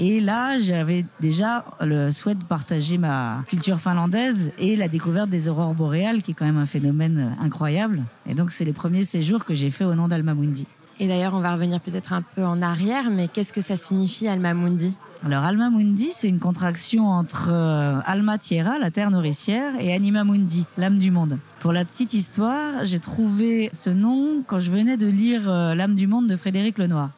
Et 0.00 0.20
là, 0.20 0.58
j'avais 0.58 1.04
déjà 1.20 1.64
le 1.80 2.12
souhait 2.12 2.36
de 2.36 2.44
partager 2.44 2.98
ma 2.98 3.42
culture 3.48 3.80
finlandaise 3.80 4.52
et 4.56 4.76
la 4.76 4.86
découverte 4.86 5.28
des 5.28 5.48
aurores 5.48 5.74
boréales, 5.74 6.22
qui 6.22 6.30
est 6.30 6.34
quand 6.34 6.44
même 6.44 6.56
un 6.56 6.66
phénomène 6.66 7.36
incroyable. 7.40 8.02
Et 8.28 8.34
donc, 8.34 8.52
c'est 8.52 8.64
les 8.64 8.72
premiers 8.72 9.02
séjours 9.02 9.44
que 9.44 9.56
j'ai 9.56 9.70
fait 9.70 9.84
au 9.84 9.96
nom 9.96 10.06
d'Alma 10.06 10.34
Mundi. 10.34 10.66
Et 11.00 11.08
d'ailleurs, 11.08 11.34
on 11.34 11.40
va 11.40 11.52
revenir 11.52 11.80
peut-être 11.80 12.12
un 12.12 12.22
peu 12.22 12.44
en 12.44 12.62
arrière, 12.62 13.10
mais 13.10 13.26
qu'est-ce 13.26 13.52
que 13.52 13.60
ça 13.60 13.76
signifie 13.76 14.28
Alma 14.28 14.54
Mundi 14.54 14.96
alors 15.26 15.42
Alma 15.42 15.68
Mundi, 15.68 16.10
c'est 16.12 16.28
une 16.28 16.38
contraction 16.38 17.08
entre 17.08 17.48
euh, 17.50 17.98
Alma 18.06 18.38
Tierra, 18.38 18.78
la 18.78 18.92
terre 18.92 19.10
nourricière, 19.10 19.72
et 19.80 19.92
Anima 19.92 20.22
Mundi, 20.22 20.64
l'âme 20.76 20.96
du 20.96 21.10
monde. 21.10 21.38
Pour 21.58 21.72
la 21.72 21.84
petite 21.84 22.14
histoire, 22.14 22.84
j'ai 22.84 23.00
trouvé 23.00 23.68
ce 23.72 23.90
nom 23.90 24.44
quand 24.46 24.60
je 24.60 24.70
venais 24.70 24.96
de 24.96 25.08
lire 25.08 25.50
euh, 25.50 25.74
L'âme 25.74 25.96
du 25.96 26.06
monde 26.06 26.28
de 26.28 26.36
Frédéric 26.36 26.78
Lenoir. 26.78 27.10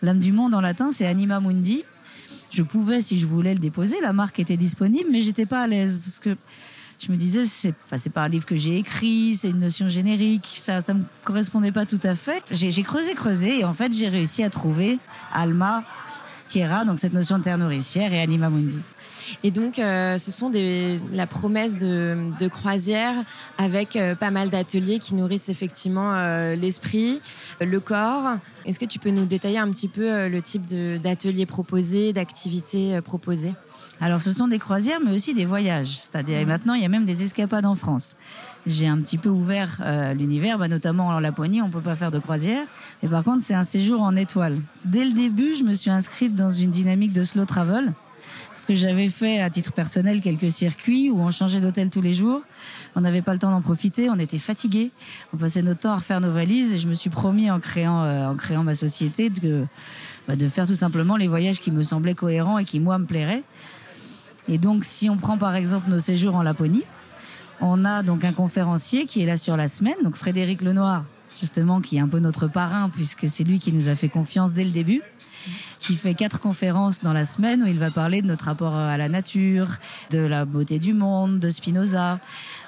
L'âme 0.00 0.18
du 0.18 0.32
monde 0.32 0.54
en 0.54 0.62
latin, 0.62 0.92
c'est 0.92 1.06
Anima 1.06 1.38
Mundi, 1.38 1.84
je 2.50 2.62
pouvais, 2.62 3.00
si 3.00 3.18
je 3.18 3.26
voulais, 3.26 3.54
le 3.54 3.60
déposer. 3.60 4.00
La 4.00 4.12
marque 4.12 4.38
était 4.38 4.56
disponible, 4.56 5.08
mais 5.10 5.20
j'étais 5.20 5.46
pas 5.46 5.62
à 5.62 5.66
l'aise 5.66 5.98
parce 5.98 6.18
que 6.18 6.36
je 6.98 7.12
me 7.12 7.16
disais, 7.16 7.44
c'est, 7.44 7.74
enfin, 7.84 7.98
c'est 7.98 8.10
pas 8.10 8.22
un 8.22 8.28
livre 8.28 8.46
que 8.46 8.56
j'ai 8.56 8.78
écrit, 8.78 9.34
c'est 9.38 9.50
une 9.50 9.60
notion 9.60 9.88
générique, 9.88 10.58
ça, 10.60 10.80
ça 10.80 10.94
me 10.94 11.04
correspondait 11.24 11.72
pas 11.72 11.84
tout 11.84 12.00
à 12.02 12.14
fait. 12.14 12.42
J'ai, 12.50 12.82
creusé, 12.82 13.14
creusé, 13.14 13.60
et 13.60 13.64
en 13.64 13.72
fait, 13.72 13.92
j'ai 13.92 14.08
réussi 14.08 14.42
à 14.42 14.50
trouver 14.50 14.98
Alma, 15.32 15.84
Tierra, 16.46 16.84
donc 16.84 16.98
cette 16.98 17.12
notion 17.12 17.38
de 17.38 17.44
terre 17.44 17.58
nourricière, 17.58 18.12
et 18.12 18.20
Anima 18.20 18.48
Mundi. 18.48 18.78
Et 19.42 19.50
donc, 19.50 19.78
euh, 19.78 20.18
ce 20.18 20.30
sont 20.30 20.50
des, 20.50 20.98
la 21.12 21.26
promesse 21.26 21.78
de, 21.78 22.30
de 22.38 22.48
croisière 22.48 23.14
avec 23.58 23.96
euh, 23.96 24.14
pas 24.14 24.30
mal 24.30 24.50
d'ateliers 24.50 24.98
qui 24.98 25.14
nourrissent 25.14 25.48
effectivement 25.48 26.12
euh, 26.14 26.54
l'esprit, 26.54 27.20
le 27.60 27.80
corps. 27.80 28.36
Est-ce 28.64 28.78
que 28.78 28.84
tu 28.84 28.98
peux 28.98 29.10
nous 29.10 29.26
détailler 29.26 29.58
un 29.58 29.70
petit 29.70 29.88
peu 29.88 30.28
le 30.28 30.42
type 30.42 30.66
d'ateliers 30.66 31.46
proposés, 31.46 32.12
d'activités 32.12 33.00
proposées? 33.00 33.52
Alors, 34.00 34.20
ce 34.20 34.30
sont 34.30 34.48
des 34.48 34.58
croisières, 34.58 34.98
mais 35.02 35.14
aussi 35.14 35.32
des 35.32 35.46
voyages. 35.46 35.98
C'est-à-dire, 36.00 36.44
mmh. 36.44 36.48
maintenant, 36.48 36.74
il 36.74 36.82
y 36.82 36.84
a 36.84 36.88
même 36.88 37.06
des 37.06 37.22
escapades 37.22 37.64
en 37.64 37.74
France. 37.74 38.14
J'ai 38.66 38.88
un 38.88 38.98
petit 38.98 39.16
peu 39.16 39.28
ouvert 39.28 39.80
l'univers, 40.14 40.58
bah, 40.58 40.68
notamment 40.68 41.06
en 41.06 41.20
Laponie, 41.20 41.62
on 41.62 41.70
peut 41.70 41.80
pas 41.80 41.94
faire 41.94 42.10
de 42.10 42.18
croisière. 42.18 42.66
Et 43.02 43.08
par 43.08 43.22
contre, 43.22 43.42
c'est 43.42 43.54
un 43.54 43.62
séjour 43.62 44.02
en 44.02 44.16
étoile. 44.16 44.58
Dès 44.84 45.04
le 45.04 45.12
début, 45.12 45.54
je 45.54 45.62
me 45.62 45.72
suis 45.72 45.90
inscrite 45.90 46.34
dans 46.34 46.50
une 46.50 46.70
dynamique 46.70 47.12
de 47.12 47.22
slow 47.22 47.44
travel 47.44 47.94
parce 48.56 48.64
que 48.64 48.74
j'avais 48.74 49.08
fait 49.08 49.42
à 49.42 49.50
titre 49.50 49.70
personnel 49.74 50.22
quelques 50.22 50.50
circuits 50.50 51.10
où 51.10 51.20
on 51.20 51.30
changeait 51.30 51.60
d'hôtel 51.60 51.90
tous 51.90 52.00
les 52.00 52.14
jours. 52.14 52.40
On 52.94 53.02
n'avait 53.02 53.20
pas 53.20 53.34
le 53.34 53.38
temps 53.38 53.50
d'en 53.50 53.60
profiter, 53.60 54.08
on 54.08 54.18
était 54.18 54.38
fatigués, 54.38 54.92
on 55.34 55.36
passait 55.36 55.60
notre 55.60 55.80
temps 55.80 55.92
à 55.92 55.96
refaire 55.96 56.22
nos 56.22 56.32
valises 56.32 56.72
et 56.72 56.78
je 56.78 56.88
me 56.88 56.94
suis 56.94 57.10
promis 57.10 57.50
en 57.50 57.60
créant, 57.60 58.02
euh, 58.04 58.28
en 58.28 58.34
créant 58.34 58.64
ma 58.64 58.74
société 58.74 59.28
de, 59.28 59.66
bah, 60.26 60.36
de 60.36 60.48
faire 60.48 60.66
tout 60.66 60.74
simplement 60.74 61.18
les 61.18 61.28
voyages 61.28 61.60
qui 61.60 61.70
me 61.70 61.82
semblaient 61.82 62.14
cohérents 62.14 62.56
et 62.56 62.64
qui 62.64 62.80
moi 62.80 62.96
me 62.96 63.04
plairaient. 63.04 63.42
Et 64.48 64.56
donc 64.56 64.86
si 64.86 65.10
on 65.10 65.18
prend 65.18 65.36
par 65.36 65.54
exemple 65.54 65.90
nos 65.90 65.98
séjours 65.98 66.34
en 66.34 66.42
Laponie, 66.42 66.84
on 67.60 67.84
a 67.84 68.02
donc 68.02 68.24
un 68.24 68.32
conférencier 68.32 69.04
qui 69.04 69.20
est 69.20 69.26
là 69.26 69.36
sur 69.36 69.58
la 69.58 69.68
semaine, 69.68 69.96
donc 70.02 70.16
Frédéric 70.16 70.62
Lenoir, 70.62 71.04
justement, 71.38 71.82
qui 71.82 71.98
est 71.98 72.00
un 72.00 72.08
peu 72.08 72.20
notre 72.20 72.48
parrain 72.48 72.88
puisque 72.88 73.28
c'est 73.28 73.44
lui 73.44 73.58
qui 73.58 73.74
nous 73.74 73.90
a 73.90 73.94
fait 73.94 74.08
confiance 74.08 74.54
dès 74.54 74.64
le 74.64 74.70
début 74.70 75.02
qui 75.78 75.96
fait 75.96 76.14
quatre 76.14 76.40
conférences 76.40 77.02
dans 77.02 77.12
la 77.12 77.24
semaine 77.24 77.62
où 77.62 77.66
il 77.66 77.78
va 77.78 77.90
parler 77.90 78.22
de 78.22 78.26
notre 78.26 78.46
rapport 78.46 78.74
à 78.74 78.96
la 78.96 79.08
nature, 79.08 79.68
de 80.10 80.18
la 80.18 80.44
beauté 80.44 80.78
du 80.78 80.94
monde, 80.94 81.38
de 81.38 81.50
Spinoza, 81.50 82.20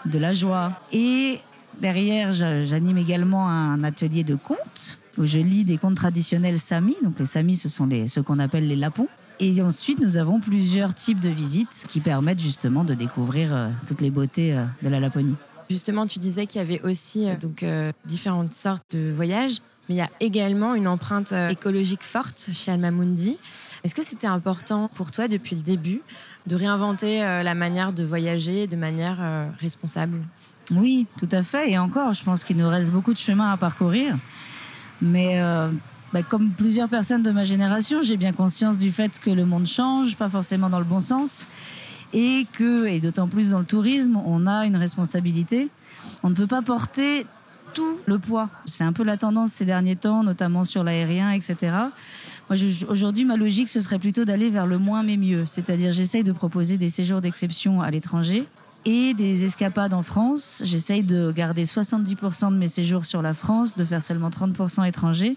de 0.04 0.18
la 0.18 0.32
joie. 0.32 0.72
Et 0.92 1.40
derrière, 1.80 2.32
j'anime 2.32 2.98
également 2.98 3.48
un 3.48 3.82
atelier 3.84 4.24
de 4.24 4.34
contes 4.34 4.98
où 5.18 5.26
je 5.26 5.38
lis 5.38 5.64
des 5.64 5.78
contes 5.78 5.96
traditionnels 5.96 6.58
Sami. 6.58 6.96
Donc 7.02 7.18
les 7.18 7.26
Sami, 7.26 7.56
ce 7.56 7.68
sont 7.68 7.88
ceux 8.06 8.22
qu'on 8.22 8.38
appelle 8.38 8.68
les 8.68 8.76
Lapons. 8.76 9.08
Et 9.40 9.62
ensuite, 9.62 10.00
nous 10.00 10.16
avons 10.16 10.40
plusieurs 10.40 10.94
types 10.94 11.20
de 11.20 11.28
visites 11.28 11.86
qui 11.88 12.00
permettent 12.00 12.40
justement 12.40 12.82
de 12.82 12.94
découvrir 12.94 13.54
euh, 13.54 13.68
toutes 13.86 14.00
les 14.00 14.10
beautés 14.10 14.52
euh, 14.52 14.64
de 14.82 14.88
la 14.88 14.98
Laponie. 14.98 15.36
Justement, 15.70 16.06
tu 16.06 16.18
disais 16.18 16.46
qu'il 16.46 16.60
y 16.60 16.64
avait 16.64 16.80
aussi 16.82 17.28
euh, 17.28 17.36
donc 17.36 17.64
différentes 18.04 18.54
sortes 18.54 18.96
de 18.96 19.12
voyages, 19.12 19.60
mais 19.88 19.94
il 19.94 19.98
y 19.98 20.02
a 20.02 20.10
également 20.20 20.74
une 20.74 20.86
empreinte 20.86 21.32
écologique 21.50 22.02
forte 22.02 22.50
chez 22.52 22.72
Alma 22.72 22.90
Mundi. 22.90 23.38
Est-ce 23.84 23.94
que 23.94 24.02
c'était 24.02 24.26
important 24.26 24.90
pour 24.94 25.10
toi 25.10 25.28
depuis 25.28 25.56
le 25.56 25.62
début 25.62 26.02
de 26.46 26.56
réinventer 26.56 27.20
la 27.20 27.54
manière 27.54 27.92
de 27.92 28.04
voyager 28.04 28.66
de 28.66 28.76
manière 28.76 29.50
responsable? 29.60 30.20
Oui, 30.70 31.06
tout 31.18 31.28
à 31.32 31.42
fait. 31.42 31.70
Et 31.70 31.78
encore, 31.78 32.12
je 32.12 32.22
pense 32.22 32.44
qu'il 32.44 32.56
nous 32.56 32.68
reste 32.68 32.90
beaucoup 32.90 33.12
de 33.12 33.18
chemin 33.18 33.52
à 33.52 33.56
parcourir. 33.56 34.16
Mais 35.00 35.40
bah, 36.12 36.22
comme 36.22 36.50
plusieurs 36.50 36.88
personnes 36.88 37.22
de 37.22 37.30
ma 37.30 37.44
génération, 37.44 38.02
j'ai 38.02 38.16
bien 38.16 38.32
conscience 38.32 38.78
du 38.78 38.90
fait 38.90 39.18
que 39.20 39.30
le 39.30 39.46
monde 39.46 39.66
change, 39.66 40.16
pas 40.16 40.28
forcément 40.28 40.68
dans 40.68 40.78
le 40.78 40.84
bon 40.84 41.00
sens, 41.00 41.46
et 42.12 42.46
que, 42.52 42.86
et 42.86 43.00
d'autant 43.00 43.28
plus 43.28 43.50
dans 43.50 43.60
le 43.60 43.64
tourisme, 43.64 44.18
on 44.24 44.46
a 44.46 44.66
une 44.66 44.76
responsabilité. 44.76 45.68
On 46.22 46.30
ne 46.30 46.34
peut 46.34 46.46
pas 46.46 46.62
porter 46.62 47.26
le 48.06 48.18
poids. 48.18 48.48
C'est 48.64 48.84
un 48.84 48.92
peu 48.92 49.04
la 49.04 49.16
tendance 49.16 49.52
ces 49.52 49.64
derniers 49.64 49.96
temps, 49.96 50.22
notamment 50.22 50.64
sur 50.64 50.84
l'aérien, 50.84 51.30
etc. 51.32 51.56
Moi, 52.48 52.58
aujourd'hui, 52.88 53.24
ma 53.24 53.36
logique, 53.36 53.68
ce 53.68 53.80
serait 53.80 53.98
plutôt 53.98 54.24
d'aller 54.24 54.48
vers 54.48 54.66
le 54.66 54.78
moins 54.78 55.02
mais 55.02 55.16
mieux. 55.16 55.44
C'est-à-dire, 55.46 55.92
j'essaye 55.92 56.24
de 56.24 56.32
proposer 56.32 56.78
des 56.78 56.88
séjours 56.88 57.20
d'exception 57.20 57.82
à 57.82 57.90
l'étranger 57.90 58.46
et 58.84 59.12
des 59.12 59.44
escapades 59.44 59.92
en 59.92 60.02
France. 60.02 60.62
J'essaye 60.64 61.02
de 61.02 61.32
garder 61.32 61.64
70% 61.64 62.50
de 62.50 62.56
mes 62.56 62.66
séjours 62.66 63.04
sur 63.04 63.22
la 63.22 63.34
France, 63.34 63.74
de 63.76 63.84
faire 63.84 64.02
seulement 64.02 64.30
30% 64.30 64.86
étrangers. 64.86 65.36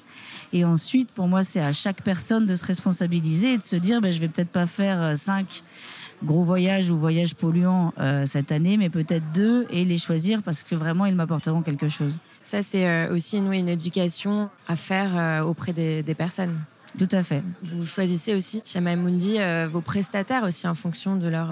Et 0.54 0.64
ensuite, 0.64 1.12
pour 1.12 1.28
moi, 1.28 1.44
c'est 1.44 1.60
à 1.60 1.72
chaque 1.72 2.02
personne 2.04 2.46
de 2.46 2.56
se 2.56 2.66
responsabiliser 2.66 3.54
et 3.54 3.58
de 3.58 3.64
se 3.64 3.76
dire, 3.76 4.00
ben, 4.00 4.12
je 4.12 4.20
vais 4.20 4.28
peut-être 4.28 4.52
pas 4.52 4.68
faire 4.68 5.18
5 5.18 5.46
euh, 5.46 6.26
gros 6.26 6.44
voyages 6.44 6.90
ou 6.90 6.98
voyages 6.98 7.36
polluants 7.36 7.94
euh, 8.00 8.26
cette 8.26 8.52
année, 8.52 8.78
mais 8.78 8.90
peut-être 8.90 9.32
deux 9.34 9.66
et 9.70 9.86
les 9.86 9.98
choisir 9.98 10.44
parce 10.44 10.64
que 10.64 10.76
vraiment, 10.76 11.06
ils 11.06 11.16
m'apporteront 11.16 11.62
quelque 11.62 11.88
chose. 11.88 12.20
Ça, 12.44 12.62
c'est 12.64 12.88
euh, 12.88 13.14
aussi 13.14 13.38
une, 13.38 13.52
une 13.54 13.70
éducation 13.70 14.50
à 14.68 14.76
faire 14.76 15.46
auprès 15.46 15.74
des, 15.74 16.16
personnes. 16.16 16.58
Tout 16.98 17.08
à 17.12 17.24
fait. 17.24 17.42
Vous 17.64 17.86
choisissez 17.86 18.36
aussi 18.36 18.62
chez 18.66 18.82
Mundi 18.82 19.38
vos 19.72 19.82
prestataires 19.82 20.44
aussi 20.44 20.68
en 20.68 20.76
fonction 20.76 21.16
de 21.16 21.28
leur 21.28 21.50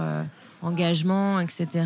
engagement, 0.62 1.40
etc. 1.40 1.86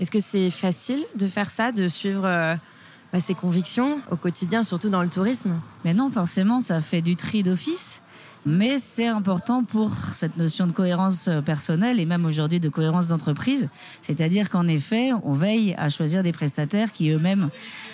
Est-ce 0.00 0.10
que 0.10 0.18
c'est 0.18 0.50
facile 0.50 1.04
de 1.14 1.28
faire 1.28 1.52
ça, 1.52 1.70
de 1.70 1.86
suivre 1.86 2.22
bah, 2.22 3.20
ses 3.20 3.34
convictions 3.34 4.00
au 4.10 4.16
quotidien, 4.16 4.64
surtout 4.64 4.90
dans 4.90 5.02
le 5.02 5.08
tourisme? 5.08 5.60
Mais 5.84 5.94
non, 5.94 6.08
forcément, 6.08 6.58
ça 6.58 6.80
fait 6.80 7.02
du 7.02 7.14
tri 7.14 7.44
d'office. 7.44 8.02
Mais 8.46 8.78
c'est 8.78 9.06
important 9.06 9.64
pour 9.64 9.94
cette 9.94 10.38
notion 10.38 10.66
de 10.66 10.72
cohérence 10.72 11.28
euh, 11.28 11.42
personnelle 11.42 12.00
et 12.00 12.06
même 12.06 12.24
aujourd'hui 12.24 12.58
de 12.58 12.70
cohérence 12.70 13.08
d'entreprise. 13.08 13.68
C'est-à-dire 14.00 14.48
qu'en 14.48 14.66
effet, 14.66 15.10
on 15.24 15.32
veille 15.32 15.74
à 15.76 15.90
choisir 15.90 16.22
des 16.22 16.32
prestataires 16.32 16.90
qui 16.90 17.10
eux-mêmes 17.10 17.50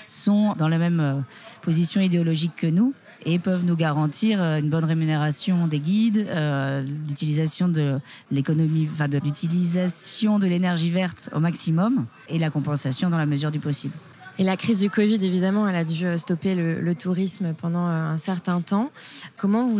sont 0.06 0.52
dans 0.56 0.68
la 0.68 0.78
même 0.78 1.00
euh, 1.00 1.14
position 1.62 2.00
idéologique 2.00 2.54
que 2.54 2.68
nous 2.68 2.94
et 3.24 3.40
peuvent 3.40 3.64
nous 3.64 3.74
garantir 3.74 4.40
euh, 4.40 4.58
une 4.60 4.70
bonne 4.70 4.84
rémunération 4.84 5.66
des 5.66 5.80
guides, 5.80 6.28
l'utilisation 7.08 7.66
de 7.66 7.98
l'économie, 8.30 8.88
enfin 8.90 9.08
de 9.08 9.18
l'utilisation 9.18 10.38
de 10.38 10.46
l'énergie 10.46 10.90
verte 10.90 11.28
au 11.34 11.40
maximum 11.40 12.06
et 12.28 12.38
la 12.38 12.50
compensation 12.50 13.10
dans 13.10 13.18
la 13.18 13.26
mesure 13.26 13.50
du 13.50 13.58
possible. 13.58 13.94
Et 14.38 14.44
la 14.44 14.58
crise 14.58 14.80
du 14.80 14.90
Covid, 14.90 15.14
évidemment, 15.24 15.66
elle 15.66 15.76
a 15.76 15.84
dû 15.84 16.04
euh, 16.04 16.18
stopper 16.18 16.54
le, 16.54 16.94
tourisme 16.94 17.54
pendant 17.54 17.86
euh, 17.86 18.10
un 18.10 18.18
certain 18.18 18.60
temps. 18.60 18.90
Comment 19.38 19.64
vous 19.64 19.76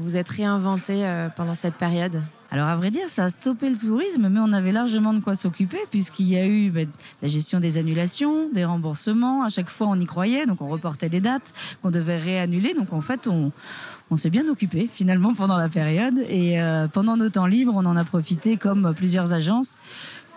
vous 0.00 0.16
êtes 0.16 0.28
réinventé 0.28 1.06
euh, 1.06 1.28
pendant 1.28 1.54
cette 1.54 1.74
période? 1.74 2.20
Alors 2.52 2.66
à 2.66 2.74
vrai 2.74 2.90
dire, 2.90 3.08
ça 3.08 3.24
a 3.24 3.28
stoppé 3.28 3.70
le 3.70 3.76
tourisme, 3.76 4.28
mais 4.28 4.40
on 4.40 4.52
avait 4.52 4.72
largement 4.72 5.14
de 5.14 5.20
quoi 5.20 5.36
s'occuper 5.36 5.78
puisqu'il 5.92 6.26
y 6.26 6.36
a 6.36 6.44
eu 6.44 6.70
ben, 6.70 6.88
la 7.22 7.28
gestion 7.28 7.60
des 7.60 7.78
annulations, 7.78 8.48
des 8.52 8.64
remboursements. 8.64 9.44
À 9.44 9.48
chaque 9.48 9.68
fois, 9.68 9.86
on 9.88 10.00
y 10.00 10.06
croyait, 10.06 10.46
donc 10.46 10.60
on 10.60 10.66
reportait 10.66 11.08
des 11.08 11.20
dates 11.20 11.54
qu'on 11.80 11.92
devait 11.92 12.18
réannuler. 12.18 12.74
Donc 12.74 12.92
en 12.92 13.00
fait, 13.00 13.28
on 13.28 14.16
s'est 14.16 14.30
bien 14.30 14.48
occupé 14.48 14.90
finalement 14.92 15.32
pendant 15.32 15.58
la 15.58 15.68
période. 15.68 16.18
Et 16.28 16.58
pendant 16.92 17.16
nos 17.16 17.28
temps 17.28 17.46
libres, 17.46 17.74
on 17.76 17.86
en 17.86 17.96
a 17.96 18.02
profité 18.02 18.56
comme 18.56 18.94
plusieurs 18.96 19.32
agences 19.32 19.76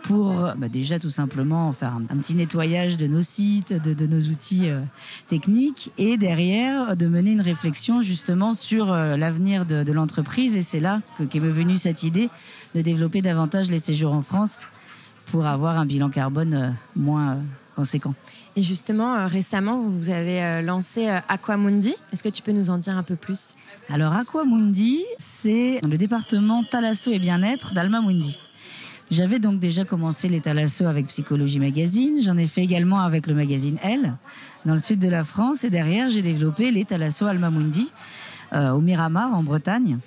pour 0.04 0.34
bah, 0.58 0.68
déjà 0.68 1.00
tout 1.00 1.10
simplement 1.10 1.72
faire 1.72 1.94
un, 1.96 2.18
petit 2.18 2.36
nettoyage 2.36 2.98
de 2.98 3.08
nos 3.08 3.22
sites, 3.22 3.74
de, 3.74 4.06
nos 4.06 4.20
outils 4.20 4.70
euh, 4.70 4.82
techniques 5.28 5.92
et 5.98 6.18
derrière 6.18 6.96
de 6.96 7.08
mener 7.08 7.32
une 7.32 7.42
réflexion 7.42 8.02
justement 8.02 8.54
sur 8.54 8.92
euh, 8.92 9.18
l'avenir 9.18 9.66
de, 9.66 9.92
l'entreprise. 9.92 10.56
Et 10.56 10.62
c'est 10.62 10.80
là 10.80 11.02
qu'est 11.30 11.40
me 11.40 11.50
venue 11.50 11.78
cette 11.78 12.04
idée 12.04 12.30
de 12.76 12.82
développer 12.82 13.22
davantage 13.22 13.72
les 13.72 13.80
séjours 13.80 14.14
en 14.14 14.22
France 14.22 14.68
pour 15.28 15.46
avoir 15.46 15.80
un 15.80 15.86
bilan 15.86 16.10
carbone 16.10 16.54
euh, 16.54 16.70
moins 16.96 17.40
conséquent. 17.76 18.14
Et 18.56 18.62
justement, 18.62 19.28
récemment, 19.28 19.82
vous 19.82 20.12
avez 20.12 20.62
lancé 20.62 21.08
Aquamundi. 21.28 21.96
Est-ce 22.12 22.22
que 22.22 22.30
tu 22.30 22.44
peux 22.44 22.52
nous 22.52 22.70
en 22.70 22.78
dire 22.78 22.96
un 22.96 23.02
peu 23.02 23.16
plus? 23.16 23.56
Alors, 23.90 24.14
Aquamundi, 24.14 25.02
c'est 25.18 25.80
le 25.90 25.98
département 25.98 26.64
Thalasso 26.64 27.12
et 27.12 27.18
bien-être 27.18 27.74
d'Alma 27.74 28.00
Mundi. 28.02 28.38
J'avais 29.14 29.38
donc 29.38 29.60
déjà 29.60 29.86
commencé 29.86 30.28
les 30.28 30.42
Thalasso 30.42 30.88
avec 30.88 31.06
Psychologie 31.06 31.60
Magazine. 31.60 32.16
J'en 32.20 32.36
ai 32.36 32.48
fait 32.48 32.64
également 32.64 33.02
avec 33.02 33.28
le 33.28 33.36
magazine 33.36 33.78
Elle, 33.84 34.16
dans 34.66 34.74
le 34.74 34.80
sud 34.80 34.98
de 34.98 35.08
la 35.08 35.24
France. 35.24 35.64
Et 35.64 35.70
derrière, 35.70 36.10
j'ai 36.10 36.24
développé 36.24 36.72
les 36.72 36.84
Thalasso 36.84 37.28
Almamundi 37.28 37.92
euh, 38.54 38.72
au 38.72 38.82
Miramar, 38.82 39.32
en 39.36 39.44
Bretagne, 39.44 40.00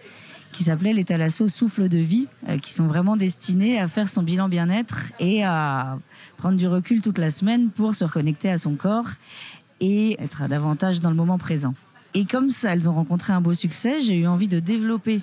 qui 0.51 0.65
s'appelait 0.65 0.93
les 0.93 1.05
Thalasso 1.05 1.47
Souffle 1.47 1.89
de 1.89 1.99
vie, 1.99 2.27
euh, 2.49 2.59
qui 2.59 2.73
sont 2.73 2.89
vraiment 2.89 3.17
destinés 3.17 3.79
à 3.79 3.87
faire 3.87 4.09
son 4.09 4.25
bilan 4.25 4.49
bien-être 4.49 5.13
et 5.21 5.45
à 5.45 6.01
prendre 6.37 6.57
du 6.57 6.67
recul 6.67 7.01
toute 7.01 7.19
la 7.19 7.31
semaine 7.31 7.71
pour 7.71 7.95
se 7.95 8.03
reconnecter 8.03 8.51
à 8.51 8.59
son 8.59 8.75
corps 8.75 9.11
et 9.79 10.21
être 10.21 10.49
davantage 10.49 11.01
dans 11.01 11.11
le 11.11 11.17
moment 11.17 11.39
présent. 11.39 11.75
Et 12.15 12.25
comme 12.25 12.51
ça, 12.51 12.73
elles 12.73 12.89
ont 12.89 12.95
rencontré 12.95 13.33
un 13.33 13.41
beau 13.41 13.55
succès, 13.55 14.01
j'ai 14.01 14.17
eu 14.17 14.27
envie 14.27 14.49
de 14.49 14.59
développer 14.59 15.21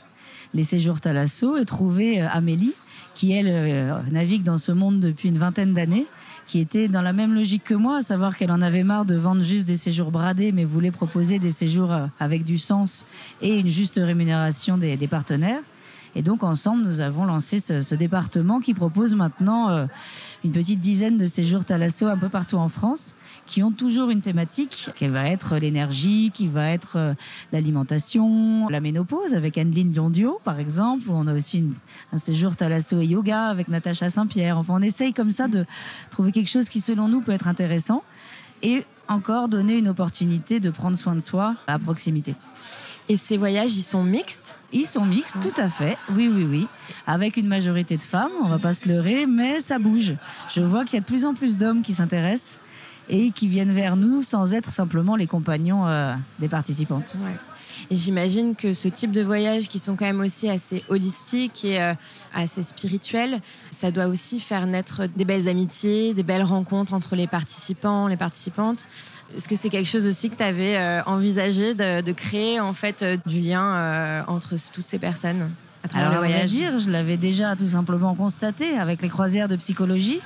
les 0.53 0.63
séjours 0.63 1.01
Thalasso 1.01 1.57
et 1.57 1.65
trouver 1.65 2.21
euh, 2.21 2.27
Amélie, 2.31 2.73
qui 3.15 3.31
elle 3.31 3.47
euh, 3.49 3.99
navigue 4.11 4.43
dans 4.43 4.57
ce 4.57 4.71
monde 4.71 4.99
depuis 4.99 5.29
une 5.29 5.37
vingtaine 5.37 5.73
d'années, 5.73 6.07
qui 6.47 6.59
était 6.59 6.87
dans 6.87 7.01
la 7.01 7.13
même 7.13 7.33
logique 7.33 7.63
que 7.63 7.73
moi, 7.73 7.97
à 7.97 8.01
savoir 8.01 8.37
qu'elle 8.37 8.51
en 8.51 8.61
avait 8.61 8.83
marre 8.83 9.05
de 9.05 9.15
vendre 9.15 9.43
juste 9.43 9.65
des 9.65 9.75
séjours 9.75 10.11
bradés, 10.11 10.51
mais 10.51 10.65
voulait 10.65 10.91
proposer 10.91 11.39
des 11.39 11.51
séjours 11.51 11.91
euh, 11.91 12.05
avec 12.19 12.43
du 12.43 12.57
sens 12.57 13.05
et 13.41 13.59
une 13.59 13.69
juste 13.69 13.99
rémunération 14.01 14.77
des 14.77 15.07
partenaires. 15.07 15.61
Et 16.15 16.21
donc 16.21 16.43
ensemble, 16.43 16.83
nous 16.83 17.01
avons 17.01 17.25
lancé 17.25 17.57
ce, 17.57 17.95
département 17.95 18.59
qui 18.59 18.75
propose 18.75 19.15
maintenant 19.15 19.87
une 20.43 20.51
petite 20.51 20.79
dizaine 20.79 21.17
de 21.17 21.25
séjours 21.25 21.63
Thalasso 21.63 22.07
un 22.07 22.17
peu 22.17 22.29
partout 22.29 22.57
en 22.57 22.67
France, 22.67 23.15
qui 23.45 23.63
ont 23.63 23.71
toujours 23.71 24.09
une 24.09 24.21
thématique 24.21 24.89
qui 24.95 25.07
va 25.07 25.29
être 25.29 25.57
l'énergie, 25.57 26.31
qui 26.33 26.47
va 26.47 26.69
être 26.69 26.97
euh, 26.97 27.13
l'alimentation, 27.51 28.67
la 28.69 28.81
ménopause 28.81 29.33
avec 29.35 29.57
Anne-Lyne 29.57 29.89
Biondio 29.89 30.39
par 30.43 30.59
exemple. 30.59 31.09
On 31.09 31.27
a 31.27 31.33
aussi 31.33 31.63
un 32.11 32.17
séjour 32.17 32.55
Thalasso 32.55 32.99
et 32.99 33.05
yoga 33.05 33.45
avec 33.45 33.67
Natacha 33.69 34.09
Saint-Pierre. 34.09 34.57
Enfin, 34.57 34.75
on 34.77 34.81
essaye 34.81 35.13
comme 35.13 35.31
ça 35.31 35.47
de 35.47 35.65
trouver 36.09 36.31
quelque 36.31 36.49
chose 36.49 36.69
qui 36.69 36.81
selon 36.81 37.07
nous 37.07 37.21
peut 37.21 37.31
être 37.31 37.47
intéressant 37.47 38.03
et 38.61 38.85
encore 39.07 39.49
donner 39.49 39.77
une 39.77 39.89
opportunité 39.89 40.59
de 40.59 40.69
prendre 40.69 40.97
soin 40.97 41.15
de 41.15 41.19
soi 41.19 41.55
à 41.67 41.77
proximité. 41.79 42.35
Et 43.09 43.17
ces 43.17 43.37
voyages, 43.37 43.75
ils 43.75 43.83
sont 43.83 44.03
mixtes 44.03 44.57
Ils 44.71 44.85
sont 44.85 45.05
mixtes, 45.05 45.37
tout 45.41 45.61
à 45.61 45.67
fait. 45.67 45.97
Oui, 46.11 46.29
oui, 46.33 46.45
oui. 46.49 46.67
Avec 47.05 47.35
une 47.37 47.47
majorité 47.47 47.97
de 47.97 48.01
femmes, 48.01 48.31
on 48.41 48.47
va 48.47 48.59
pas 48.59 48.73
se 48.73 48.87
leurrer, 48.87 49.25
mais 49.25 49.59
ça 49.59 49.77
bouge. 49.77 50.15
Je 50.49 50.61
vois 50.61 50.85
qu'il 50.85 50.93
y 50.93 50.97
a 50.97 51.01
de 51.01 51.05
plus 51.05 51.25
en 51.25 51.33
plus 51.33 51.57
d'hommes 51.57 51.81
qui 51.81 51.93
s'intéressent 51.93 52.59
et 53.09 53.31
qui 53.31 53.47
viennent 53.47 53.71
vers 53.71 53.95
nous 53.95 54.21
sans 54.21 54.53
être 54.53 54.69
simplement 54.69 55.15
les 55.15 55.27
compagnons 55.27 55.87
euh, 55.87 56.13
des 56.39 56.47
participantes. 56.47 57.15
Et 57.89 57.95
j'imagine 57.95 58.55
que 58.55 58.73
ce 58.73 58.87
type 58.87 59.11
de 59.11 59.21
voyages 59.21 59.67
qui 59.67 59.79
sont 59.79 59.95
quand 59.95 60.05
même 60.05 60.19
aussi 60.19 60.49
assez 60.49 60.83
holistiques 60.89 61.63
et 61.65 61.81
euh, 61.81 61.93
assez 62.33 62.63
spirituels, 62.63 63.39
ça 63.71 63.91
doit 63.91 64.07
aussi 64.07 64.39
faire 64.39 64.67
naître 64.67 65.07
des 65.07 65.25
belles 65.25 65.47
amitiés, 65.47 66.13
des 66.13 66.23
belles 66.23 66.43
rencontres 66.43 66.93
entre 66.93 67.15
les 67.15 67.27
participants, 67.27 68.07
les 68.07 68.17
participantes. 68.17 68.87
Est-ce 69.35 69.47
que 69.47 69.55
c'est 69.55 69.69
quelque 69.69 69.89
chose 69.89 70.07
aussi 70.07 70.29
que 70.29 70.35
tu 70.35 70.43
avais 70.43 70.77
euh, 70.77 71.03
envisagé 71.05 71.73
de, 71.73 72.11
créer 72.11 72.59
en 72.59 72.73
fait 72.73 73.03
du 73.25 73.39
lien 73.39 74.23
entre 74.27 74.55
toutes 74.71 74.83
ces 74.83 74.99
personnes 74.99 75.49
à 75.83 75.87
travers 75.87 76.09
Alors, 76.09 76.21
le 76.21 76.27
voyage? 76.27 76.49
dire, 76.51 76.79
je 76.79 76.91
l'avais 76.91 77.17
déjà 77.17 77.55
tout 77.55 77.67
simplement 77.67 78.13
constaté 78.13 78.77
avec 78.77 79.01
les 79.01 79.09
croisières 79.09 79.47
de 79.47 79.55
psychologie 79.55 80.21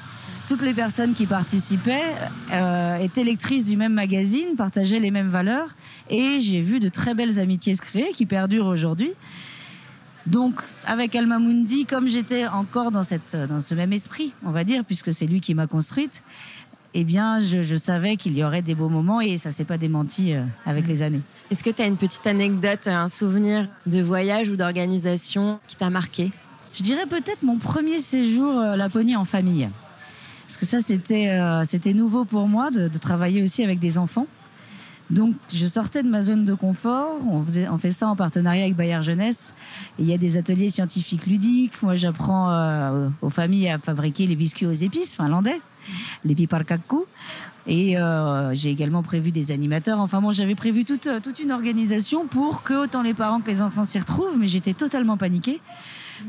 toutes 0.47 0.61
les 0.61 0.73
personnes 0.73 1.13
qui 1.13 1.25
participaient 1.25 2.13
euh, 2.53 2.97
étaient 2.97 3.23
lectrices 3.23 3.65
du 3.65 3.75
même 3.75 3.93
magazine, 3.93 4.55
partageaient 4.57 4.99
les 4.99 5.11
mêmes 5.11 5.27
valeurs, 5.27 5.75
et 6.09 6.39
j'ai 6.39 6.61
vu 6.61 6.79
de 6.79 6.89
très 6.89 7.13
belles 7.13 7.39
amitiés 7.39 7.75
se 7.75 7.81
créer 7.81 8.11
qui 8.13 8.25
perdurent 8.25 8.67
aujourd'hui. 8.67 9.11
Donc, 10.25 10.61
avec 10.85 11.15
Alma 11.15 11.39
Mundi, 11.39 11.85
comme 11.85 12.07
j'étais 12.07 12.47
encore 12.47 12.91
dans, 12.91 13.03
cette, 13.03 13.35
dans 13.47 13.59
ce 13.59 13.75
même 13.75 13.93
esprit, 13.93 14.33
on 14.45 14.51
va 14.51 14.63
dire, 14.63 14.83
puisque 14.83 15.13
c'est 15.13 15.25
lui 15.25 15.41
qui 15.41 15.53
m'a 15.53 15.67
construite, 15.67 16.21
eh 16.93 17.03
bien, 17.03 17.39
je, 17.39 17.75
savais 17.75 18.15
qu'il 18.15 18.37
y 18.37 18.43
aurait 18.43 18.61
des 18.61 18.73
beaux 18.73 18.89
moments 18.89 19.21
et 19.21 19.37
ça 19.37 19.51
s'est 19.51 19.65
pas 19.65 19.77
démenti 19.77 20.33
euh, 20.33 20.43
avec 20.65 20.87
les 20.87 21.03
années. 21.03 21.21
Est-ce 21.51 21.63
que 21.63 21.69
tu 21.69 21.81
as 21.81 21.87
une 21.87 21.97
petite 21.97 22.25
anecdote, 22.25 22.87
un 22.87 23.09
souvenir 23.09 23.67
de 23.85 24.01
voyage 24.01 24.49
ou 24.49 24.55
d'organisation 24.55 25.59
qui 25.67 25.75
t'a 25.75 25.89
marqué? 25.89 26.31
Je 26.73 26.83
dirais 26.83 27.05
peut-être 27.05 27.43
mon 27.43 27.57
premier 27.57 27.99
séjour 27.99 28.59
à 28.59 28.77
Laponie 28.77 29.15
en 29.15 29.25
famille. 29.25 29.69
Parce 30.47 30.57
que 30.57 30.65
ça, 30.65 30.79
c'était 30.79 31.27
euh, 31.29 31.93
nouveau 31.93 32.23
pour 32.23 32.47
moi 32.47 32.71
de, 32.71 32.87
travailler 32.97 33.43
aussi 33.43 33.63
avec 33.63 33.79
des 33.79 33.97
enfants. 33.97 34.27
Donc, 35.09 35.35
je 35.53 35.65
sortais 35.65 36.03
de 36.03 36.09
ma 36.09 36.21
zone 36.21 36.45
de 36.45 36.53
confort. 36.53 37.19
On, 37.29 37.41
faisait, 37.43 37.67
on 37.67 37.77
fait 37.77 37.91
ça 37.91 38.07
en 38.07 38.15
partenariat 38.15 38.63
avec 38.63 38.75
Bayard 38.75 39.03
Jeunesse. 39.03 39.53
il 39.99 40.05
y 40.05 40.13
a 40.13 40.17
des 40.17 40.37
ateliers 40.37 40.69
scientifiques 40.69 41.25
ludiques. 41.27 41.81
Moi, 41.81 41.95
j'apprends 41.95 42.51
euh, 42.51 43.09
aux 43.21 43.29
familles 43.29 43.69
à 43.69 43.77
fabriquer 43.77 44.25
les 44.25 44.35
biscuits 44.35 44.65
aux 44.65 44.71
épices 44.71 45.15
finlandais 45.15 45.59
les 46.25 46.35
piparkaku. 46.35 47.05
Et 47.65 47.97
euh, 47.97 48.55
j'ai 48.55 48.69
également 48.69 49.03
prévu 49.03 49.31
des 49.31 49.51
animateurs. 49.51 49.99
Enfin 49.99 50.21
bon, 50.21 50.31
j'avais 50.31 50.55
prévu 50.55 50.85
toute, 50.85 51.09
toute 51.21 51.39
une 51.39 51.51
organisation 51.51 52.25
pour 52.25 52.63
que 52.63 52.73
autant 52.73 53.01
les 53.01 53.13
parents 53.13 53.41
que 53.41 53.47
les 53.47 53.61
enfants 53.61 53.83
s'y 53.83 53.99
retrouvent, 53.99 54.37
mais 54.39 54.47
j'étais 54.47 54.73
totalement 54.73 55.17
paniquée. 55.17 55.59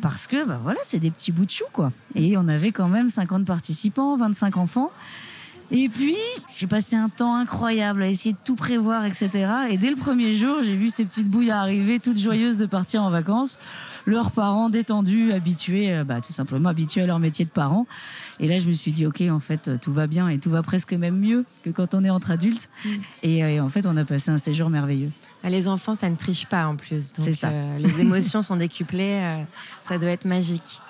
Parce 0.00 0.26
que, 0.26 0.44
bah 0.44 0.58
voilà, 0.62 0.80
c'est 0.82 0.98
des 0.98 1.10
petits 1.10 1.32
bouts 1.32 1.44
de 1.44 1.50
chou, 1.50 1.64
quoi. 1.72 1.92
Et 2.14 2.36
on 2.36 2.48
avait 2.48 2.72
quand 2.72 2.88
même 2.88 3.08
50 3.08 3.44
participants, 3.44 4.16
25 4.16 4.56
enfants. 4.56 4.90
Et 5.70 5.90
puis, 5.90 6.16
j'ai 6.56 6.66
passé 6.66 6.96
un 6.96 7.10
temps 7.10 7.34
incroyable 7.34 8.02
à 8.02 8.08
essayer 8.08 8.32
de 8.32 8.38
tout 8.42 8.54
prévoir, 8.54 9.04
etc. 9.04 9.30
Et 9.70 9.76
dès 9.76 9.90
le 9.90 9.96
premier 9.96 10.34
jour, 10.34 10.62
j'ai 10.62 10.74
vu 10.74 10.88
ces 10.88 11.04
petites 11.04 11.28
bouilles 11.28 11.50
arriver, 11.50 11.98
toutes 12.00 12.18
joyeuses 12.18 12.56
de 12.56 12.64
partir 12.64 13.02
en 13.02 13.10
vacances. 13.10 13.58
Leurs 14.06 14.30
parents 14.30 14.70
détendus, 14.70 15.32
habitués, 15.32 15.92
euh, 15.92 16.04
bah, 16.04 16.22
tout 16.22 16.32
simplement 16.32 16.70
habitués 16.70 17.02
à 17.02 17.06
leur 17.06 17.18
métier 17.18 17.44
de 17.44 17.50
parents. 17.50 17.86
Et 18.40 18.48
là, 18.48 18.56
je 18.56 18.66
me 18.66 18.72
suis 18.72 18.92
dit, 18.92 19.04
OK, 19.04 19.20
en 19.30 19.40
fait, 19.40 19.78
tout 19.80 19.92
va 19.92 20.06
bien 20.06 20.30
et 20.30 20.38
tout 20.38 20.50
va 20.50 20.62
presque 20.62 20.94
même 20.94 21.18
mieux 21.18 21.44
que 21.62 21.68
quand 21.68 21.94
on 21.94 22.02
est 22.02 22.10
entre 22.10 22.30
adultes. 22.30 22.70
Mm. 22.84 22.88
Euh, 22.88 23.48
et, 23.48 23.60
en 23.60 23.68
fait, 23.68 23.86
on 23.86 23.96
a 23.98 24.06
passé 24.06 24.30
un 24.30 24.38
séjour 24.38 24.70
merveilleux. 24.70 25.10
Ah, 25.44 25.50
les 25.50 25.68
enfants, 25.68 25.94
ça 25.94 26.08
ne 26.08 26.16
triche 26.16 26.46
pas 26.46 26.66
en 26.66 26.76
plus. 26.76 27.12
C'est 27.14 27.34
ça. 27.34 27.48
Euh, 27.48 27.78
les 27.78 28.00
émotions 28.00 28.40
sont 28.40 28.56
décuplées. 28.56 29.44
ça 29.82 29.98
doit 29.98 30.10
être 30.10 30.24
magique. 30.24 30.80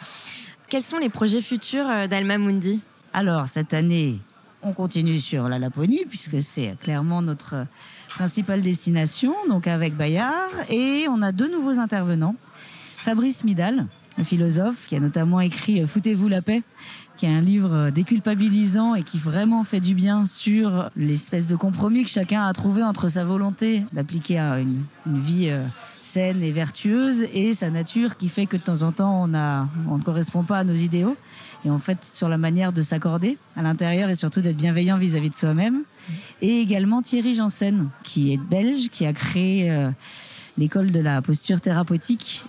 Quels 0.69 0.85
sont 0.85 0.99
les 0.99 1.09
projets 1.09 1.41
futurs 1.41 2.09
d'Alma 2.09 2.39
Mundi? 2.39 2.81
Alors, 3.13 3.49
cette 3.49 3.75
année, 3.75 4.21
on 4.63 4.73
continue 4.73 5.19
sur 5.19 5.49
la 5.49 5.59
Laponie, 5.59 6.05
puisque 6.09 6.43
c'est 6.43 6.77
clairement 6.81 7.23
notre 7.23 7.67
principale 8.09 8.61
destination, 8.61 9.35
donc 9.49 9.67
avec 9.67 9.97
Bayard. 9.97 10.51
Et 10.69 11.07
on 11.09 11.23
a 11.23 11.33
deux 11.33 11.51
nouveaux 11.51 11.79
intervenants. 11.79 12.35
Fabrice 12.97 13.45
Midal, 13.45 13.87
un 14.19 14.25
philosophe 14.25 14.89
qui 14.89 14.97
a 14.97 15.01
notamment 15.01 15.41
écrit 15.41 15.87
Foutez-vous 15.87 16.29
la 16.29 16.43
paix, 16.43 16.63
qui 17.17 17.27
est 17.27 17.35
un 17.35 17.41
livre 17.41 17.91
déculpabilisant 17.91 18.95
et 18.95 19.05
qui 19.05 19.19
vraiment 19.19 19.63
fait 19.63 19.81
du 19.81 19.95
bien 19.95 20.25
sur 20.25 20.91
l'espèce 20.97 21.47
de 21.47 21.57
compromis 21.57 22.05
que 22.05 22.11
chacun 22.11 22.43
a 22.45 22.53
trouvé 22.53 22.83
entre 22.83 23.09
sa 23.09 23.25
volonté 23.25 23.85
d'appliquer 23.93 24.39
une, 24.39 24.83
une 25.07 25.19
vie 25.19 25.49
euh, 25.49 25.65
saine 26.01 26.43
et 26.43 26.51
vertueuse 26.51 27.25
et 27.35 27.55
sa 27.55 27.71
nature 27.71 28.17
qui 28.17 28.29
fait 28.29 28.47
que 28.47 28.57
de 28.57 28.63
temps 28.63 28.83
en 28.83 28.93
temps 28.93 29.23
on 29.23 29.97
ne 29.99 30.03
correspond 30.03 30.43
pas 30.43 30.59
à 30.59 30.65
nos 30.65 30.75
idéaux 30.75 31.17
et 31.65 31.71
en 31.71 31.79
fait 31.79 32.05
sur 32.05 32.29
la 32.29 32.39
manière 32.39 32.73
de 32.73 32.83
s'accorder 32.83 33.39
à 33.57 33.63
l'intérieur 33.63 34.11
et 34.11 34.15
surtout 34.15 34.41
d'être 34.41 34.57
bienveillant 34.57 34.99
vis-à-vis 34.99 35.31
de 35.31 35.35
soi-même. 35.35 35.83
Et 36.41 36.61
également 36.61 37.03
Thierry 37.03 37.35
Janssen, 37.35 37.89
qui 38.05 38.33
est 38.33 38.39
belge, 38.39 38.89
qui 38.91 39.05
a 39.05 39.13
créé 39.13 39.71
euh, 39.71 39.91
l'école 40.57 40.91
de 40.91 41.01
la 41.01 41.21
posture 41.21 41.61
thérapeutique. 41.61 42.45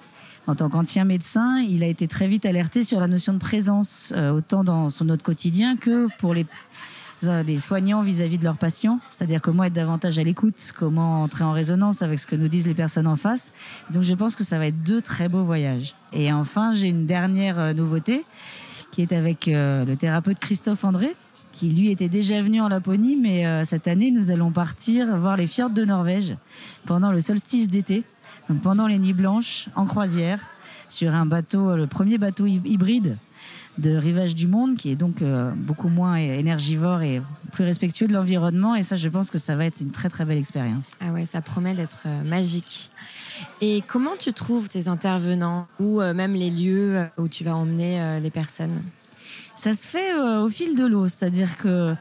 En 0.47 0.55
tant 0.55 0.69
qu'ancien 0.69 1.05
médecin, 1.05 1.59
il 1.59 1.83
a 1.83 1.87
été 1.87 2.07
très 2.07 2.27
vite 2.27 2.45
alerté 2.45 2.83
sur 2.83 2.99
la 2.99 3.07
notion 3.07 3.33
de 3.33 3.37
présence, 3.37 4.13
euh, 4.15 4.31
autant 4.31 4.63
dans 4.63 4.89
son 4.89 5.09
autre 5.09 5.23
quotidien 5.23 5.77
que 5.77 6.07
pour 6.17 6.33
les 6.33 6.45
les 7.45 7.57
soignants 7.57 8.01
vis-à-vis 8.01 8.37
de 8.37 8.43
leurs 8.43 8.57
patients, 8.57 8.99
c'est-à-dire 9.09 9.41
comment 9.41 9.63
être 9.65 9.73
davantage 9.73 10.17
à 10.19 10.23
l'écoute, 10.23 10.71
comment 10.77 11.23
entrer 11.23 11.43
en 11.43 11.51
résonance 11.51 12.01
avec 12.01 12.19
ce 12.19 12.27
que 12.27 12.35
nous 12.35 12.47
disent 12.47 12.67
les 12.67 12.73
personnes 12.73 13.07
en 13.07 13.15
face. 13.15 13.51
Donc 13.89 14.03
je 14.03 14.13
pense 14.13 14.35
que 14.35 14.43
ça 14.43 14.57
va 14.57 14.67
être 14.67 14.83
deux 14.83 15.01
très 15.01 15.27
beaux 15.27 15.43
voyages. 15.43 15.95
Et 16.13 16.31
enfin, 16.31 16.71
j'ai 16.73 16.87
une 16.87 17.05
dernière 17.05 17.59
euh, 17.59 17.73
nouveauté 17.73 18.23
qui 18.91 19.01
est 19.01 19.13
avec 19.13 19.47
euh, 19.47 19.85
le 19.85 19.95
thérapeute 19.95 20.39
Christophe 20.39 20.83
André, 20.83 21.15
qui 21.51 21.69
lui 21.69 21.91
était 21.91 22.09
déjà 22.09 22.41
venu 22.41 22.61
en 22.61 22.69
Laponie, 22.69 23.15
mais 23.15 23.45
euh, 23.45 23.63
cette 23.63 23.87
année, 23.87 24.11
nous 24.11 24.31
allons 24.31 24.51
partir 24.51 25.15
voir 25.17 25.37
les 25.37 25.47
fjords 25.47 25.71
de 25.71 25.85
Norvège 25.85 26.35
pendant 26.85 27.11
le 27.11 27.19
solstice 27.19 27.67
d'été, 27.67 28.03
donc 28.49 28.61
pendant 28.61 28.87
les 28.87 28.99
nuits 28.99 29.13
blanches, 29.13 29.69
en 29.75 29.85
croisière, 29.85 30.47
sur 30.87 31.13
un 31.13 31.25
bateau, 31.25 31.75
le 31.75 31.87
premier 31.87 32.17
bateau 32.17 32.45
hybride 32.45 33.17
de 33.79 33.95
Rivage 33.95 34.35
du 34.35 34.47
Monde, 34.47 34.75
qui 34.75 34.91
est 34.91 34.95
donc 34.95 35.21
euh, 35.21 35.51
beaucoup 35.55 35.89
moins 35.89 36.15
énergivore 36.15 37.01
et 37.01 37.21
plus 37.51 37.63
respectueux 37.63 38.07
de 38.07 38.13
l'environnement. 38.13 38.75
Et 38.75 38.83
ça, 38.83 38.95
je 38.95 39.09
pense 39.09 39.31
que 39.31 39.37
ça 39.37 39.55
va 39.55 39.65
être 39.65 39.81
une 39.81 39.91
très 39.91 40.09
très 40.09 40.25
belle 40.25 40.37
expérience. 40.37 40.95
Ah 40.99 41.11
ouais, 41.11 41.25
ça 41.25 41.41
promet 41.41 41.73
d'être 41.73 42.03
euh, 42.05 42.23
magique. 42.25 42.91
Et 43.61 43.83
comment 43.87 44.15
tu 44.17 44.33
trouves 44.33 44.69
tes 44.69 44.87
intervenants 44.87 45.67
ou 45.79 46.01
euh, 46.01 46.13
même 46.13 46.33
les 46.33 46.51
lieux 46.51 47.05
où 47.17 47.27
tu 47.27 47.43
vas 47.43 47.55
emmener 47.55 48.19
les 48.21 48.31
personnes? 48.31 48.83
Ça 49.55 49.73
se 49.73 49.87
fait 49.87 50.15
au 50.15 50.49
fil 50.49 50.77
de 50.77 50.85
l'eau, 50.85 51.07
c'est-à-dire 51.07 51.57
que 51.57 51.93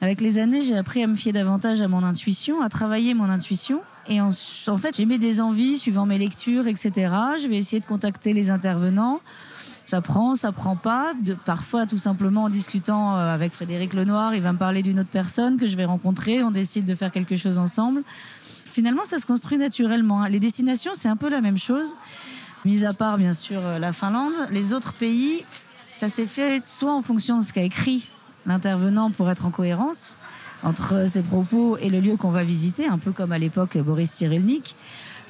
avec 0.00 0.22
les 0.22 0.38
années, 0.38 0.62
j'ai 0.62 0.76
appris 0.76 1.02
à 1.02 1.06
me 1.06 1.14
fier 1.14 1.32
davantage 1.32 1.82
à 1.82 1.88
mon 1.88 2.02
intuition, 2.02 2.62
à 2.62 2.70
travailler 2.70 3.12
mon 3.12 3.28
intuition. 3.28 3.82
Et 4.08 4.20
en, 4.20 4.30
en 4.68 4.78
fait, 4.78 4.96
j'ai 4.96 5.04
mis 5.04 5.18
des 5.18 5.42
envies 5.42 5.76
suivant 5.76 6.06
mes 6.06 6.16
lectures, 6.16 6.66
etc. 6.66 6.92
Je 7.40 7.48
vais 7.48 7.56
essayer 7.56 7.80
de 7.80 7.86
contacter 7.86 8.32
les 8.32 8.48
intervenants 8.48 9.20
ça 9.90 10.00
prend, 10.00 10.36
ça 10.36 10.52
prend 10.52 10.76
pas. 10.76 11.14
Parfois, 11.44 11.84
tout 11.84 11.96
simplement 11.96 12.44
en 12.44 12.48
discutant 12.48 13.16
euh, 13.16 13.34
avec 13.34 13.52
Frédéric 13.52 13.92
Lenoir, 13.92 14.36
il 14.36 14.40
va 14.40 14.52
me 14.52 14.58
parler 14.58 14.84
d'une 14.84 15.00
autre 15.00 15.10
personne 15.10 15.56
que 15.56 15.66
je 15.66 15.76
vais 15.76 15.84
rencontrer. 15.84 16.44
On 16.44 16.52
décide 16.52 16.84
de 16.84 16.94
faire 16.94 17.10
quelque 17.10 17.34
chose 17.34 17.58
ensemble. 17.58 18.04
Finalement, 18.64 19.02
ça 19.04 19.18
se 19.18 19.26
construit 19.26 19.58
naturellement. 19.58 20.22
Hein. 20.22 20.28
Les 20.28 20.38
destinations, 20.38 20.92
c'est 20.94 21.08
un 21.08 21.16
peu 21.16 21.28
la 21.28 21.40
même 21.40 21.58
chose. 21.58 21.96
Mis 22.64 22.84
à 22.84 22.92
part, 22.92 23.18
bien 23.18 23.32
sûr, 23.32 23.60
euh, 23.64 23.80
la 23.80 23.92
Finlande, 23.92 24.34
les 24.52 24.72
autres 24.72 24.92
pays, 24.92 25.44
ça 25.92 26.06
s'est 26.06 26.26
fait 26.26 26.62
soit 26.68 26.94
en 26.94 27.02
fonction 27.02 27.38
de 27.38 27.42
ce 27.42 27.52
qu'a 27.52 27.64
écrit 27.64 28.08
l'intervenant 28.46 29.10
pour 29.10 29.28
être 29.28 29.44
en 29.44 29.50
cohérence 29.50 30.18
entre 30.62 31.08
ses 31.08 31.22
propos 31.22 31.78
et 31.78 31.90
le 31.90 31.98
lieu 31.98 32.16
qu'on 32.16 32.30
va 32.30 32.44
visiter, 32.44 32.86
un 32.86 32.98
peu 32.98 33.10
comme 33.10 33.32
à 33.32 33.38
l'époque 33.38 33.76
Boris 33.78 34.10
Cyrulnik 34.10 34.76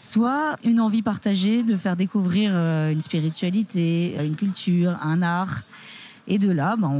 soit 0.00 0.56
une 0.64 0.80
envie 0.80 1.02
partagée 1.02 1.62
de 1.62 1.76
faire 1.76 1.94
découvrir 1.94 2.52
euh, 2.54 2.90
une 2.90 3.00
spiritualité, 3.00 4.16
euh, 4.18 4.24
une 4.24 4.34
culture, 4.34 4.96
un 5.02 5.22
art. 5.22 5.62
Et 6.26 6.38
de 6.38 6.50
là, 6.50 6.76
ben, 6.78 6.90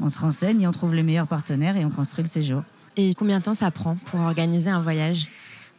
on, 0.00 0.08
se 0.08 0.18
renseigne 0.18 0.62
et 0.62 0.66
on 0.66 0.72
trouve 0.72 0.94
les 0.94 1.02
meilleurs 1.02 1.26
partenaires 1.26 1.76
et 1.76 1.84
on 1.84 1.90
construit 1.90 2.24
le 2.24 2.28
séjour. 2.28 2.62
Et 2.96 3.14
combien 3.14 3.38
de 3.38 3.44
temps 3.44 3.54
ça 3.54 3.70
prend 3.70 3.96
pour 4.06 4.20
organiser 4.20 4.70
un 4.70 4.80
voyage? 4.80 5.28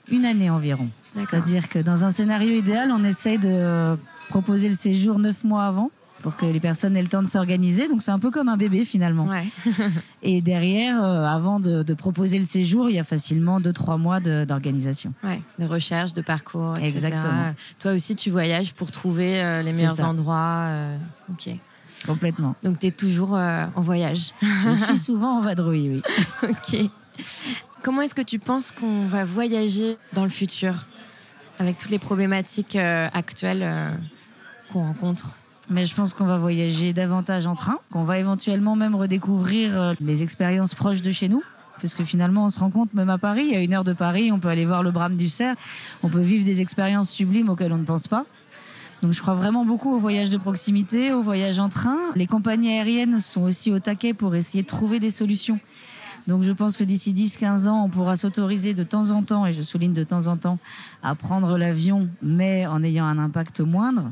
Une 0.10 0.26
année 0.26 0.50
environ. 0.50 0.88
C'est-à-dire 1.14 1.68
que 1.68 1.80
dans 1.80 2.04
un 2.06 2.12
scénario 2.12 2.54
idéal, 2.54 2.92
on 2.92 3.04
essaye 3.04 3.38
de 3.38 3.96
proposer 4.30 4.70
le 4.70 4.76
séjour 4.76 5.20
neuf 5.20 5.44
mois 5.44 5.66
avant 5.66 5.92
pour 6.22 6.36
que 6.36 6.46
les 6.46 6.60
personnes 6.60 6.96
aient 6.96 7.02
le 7.02 7.08
temps 7.08 7.24
de 7.24 7.28
s'organiser. 7.28 7.88
Donc 7.88 8.02
c'est 8.02 8.12
un 8.12 8.20
peu 8.20 8.32
comme 8.32 8.48
un 8.48 8.58
bébé 8.58 8.86
finalement. 8.86 9.28
et 10.24 10.42
derrière, 10.42 11.04
euh, 11.04 11.24
avant 11.24 11.60
de, 11.60 11.94
proposer 11.94 12.40
le 12.40 12.46
séjour, 12.46 12.90
il 12.90 12.96
y 12.96 13.00
a 13.00 13.04
facilement 13.04 13.60
deux 13.60 13.74
trois 13.74 13.98
mois 13.98 14.20
d'organisation. 14.20 15.14
Ouais, 15.24 15.42
de 15.60 15.66
recherche, 15.66 16.14
de 16.14 16.22
parcours, 16.22 16.78
etc. 16.78 16.96
Exactement. 16.96 17.54
Toi 17.80 17.94
aussi, 17.94 18.16
tu 18.16 18.30
voyages 18.30 18.74
pour 18.74 18.92
trouver 18.92 19.42
euh, 19.42 19.62
les 19.62 19.74
meilleurs 19.74 20.04
endroits. 20.04 20.66
Euh, 20.68 20.98
ok. 21.30 21.50
Complètement. 22.06 22.56
Donc 22.64 22.80
tu 22.80 22.88
es 22.88 22.92
toujours 22.92 23.34
en 23.34 23.82
voyage. 23.82 24.32
Je 24.42 24.86
suis 24.86 24.98
souvent 24.98 25.40
en 25.40 25.42
vadrouille, 25.42 26.02
oui. 26.02 26.02
ok. 26.50 26.90
Comment 27.84 28.02
est-ce 28.02 28.16
que 28.16 28.22
tu 28.22 28.40
penses 28.40 28.72
qu'on 28.72 29.06
va 29.06 29.26
voyager 29.26 29.98
dans 30.14 30.24
le 30.24 30.30
futur 30.30 30.88
avec 31.60 31.78
toutes 31.78 31.92
les 31.92 32.00
problématiques 32.00 32.76
actuelles 32.76 34.00
qu'on 34.72 34.86
rencontre? 34.86 35.36
Mais 35.70 35.86
je 35.86 35.96
pense 35.96 36.14
qu'on 36.14 36.26
va 36.26 36.38
voyager 36.38 36.94
davantage 36.94 37.48
en 37.48 37.56
train, 37.56 37.80
qu'on 37.92 38.04
va 38.04 38.20
éventuellement 38.20 38.76
même 38.76 38.96
redécouvrir 38.96 39.80
euh, 39.80 39.94
les 40.02 40.24
expériences 40.24 40.76
proches 40.76 41.02
de 41.02 41.12
chez 41.12 41.30
nous. 41.30 41.44
Parce 41.82 41.96
que 41.96 42.04
finalement, 42.04 42.46
on 42.46 42.50
se 42.50 42.60
rend 42.60 42.70
compte, 42.70 42.94
même 42.94 43.10
à 43.10 43.18
Paris, 43.18 43.56
à 43.56 43.60
une 43.60 43.74
heure 43.74 43.84
de 43.84 43.94
Paris, 43.94 44.32
on 44.32 44.40
peut 44.40 44.50
aller 44.50 44.66
voir 44.66 44.84
le 44.84 44.92
Brame 44.92 45.16
du 45.16 45.28
Cerf, 45.28 45.56
on 46.04 46.10
peut 46.10 46.20
vivre 46.20 46.46
des 46.46 46.62
expériences 46.62 47.10
sublimes 47.10 47.50
auxquelles 47.50 47.74
on 47.74 47.78
ne 47.78 47.86
pense 47.86 48.08
pas. 48.08 48.26
Donc 49.02 49.14
je 49.14 49.22
crois 49.22 49.34
vraiment 49.34 49.66
beaucoup 49.66 49.92
au 49.92 49.98
voyage 49.98 50.30
de 50.30 50.38
proximité, 50.38 51.12
au 51.12 51.24
voyage 51.24 51.58
en 51.58 51.70
train. 51.70 51.98
Les 52.16 52.28
compagnies 52.28 52.70
aériennes 52.70 53.20
sont 53.20 53.42
aussi 53.42 53.72
au 53.72 53.80
taquet 53.80 54.14
pour 54.14 54.36
essayer 54.36 54.62
de 54.62 54.68
trouver 54.68 55.00
des 55.00 55.10
solutions. 55.10 55.60
Donc 56.28 56.44
je 56.44 56.52
pense 56.52 56.78
que 56.78 56.84
d'ici 56.84 57.14
10-15 57.14 57.68
ans, 57.68 57.84
on 57.86 57.90
pourra 57.90 58.16
s'autoriser 58.16 58.76
de 58.76 58.84
temps 58.84 59.10
en 59.10 59.24
temps, 59.24 59.48
et 59.48 59.54
je 59.54 59.64
souligne 59.64 59.94
de 59.94 60.04
temps 60.04 60.28
en 60.28 60.38
temps, 60.38 60.60
à 61.02 61.16
prendre 61.16 61.58
l'avion, 61.58 62.10
mais 62.22 62.68
en 62.68 62.84
ayant 62.84 63.06
un 63.06 63.18
impact 63.18 63.62
moindre. 63.62 64.12